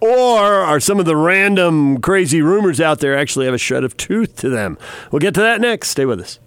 [0.00, 3.96] Or are some of the random crazy rumors out there actually have a shred of
[3.96, 4.76] truth to them?
[5.10, 5.88] We'll get to that next.
[5.88, 6.38] Stay with us.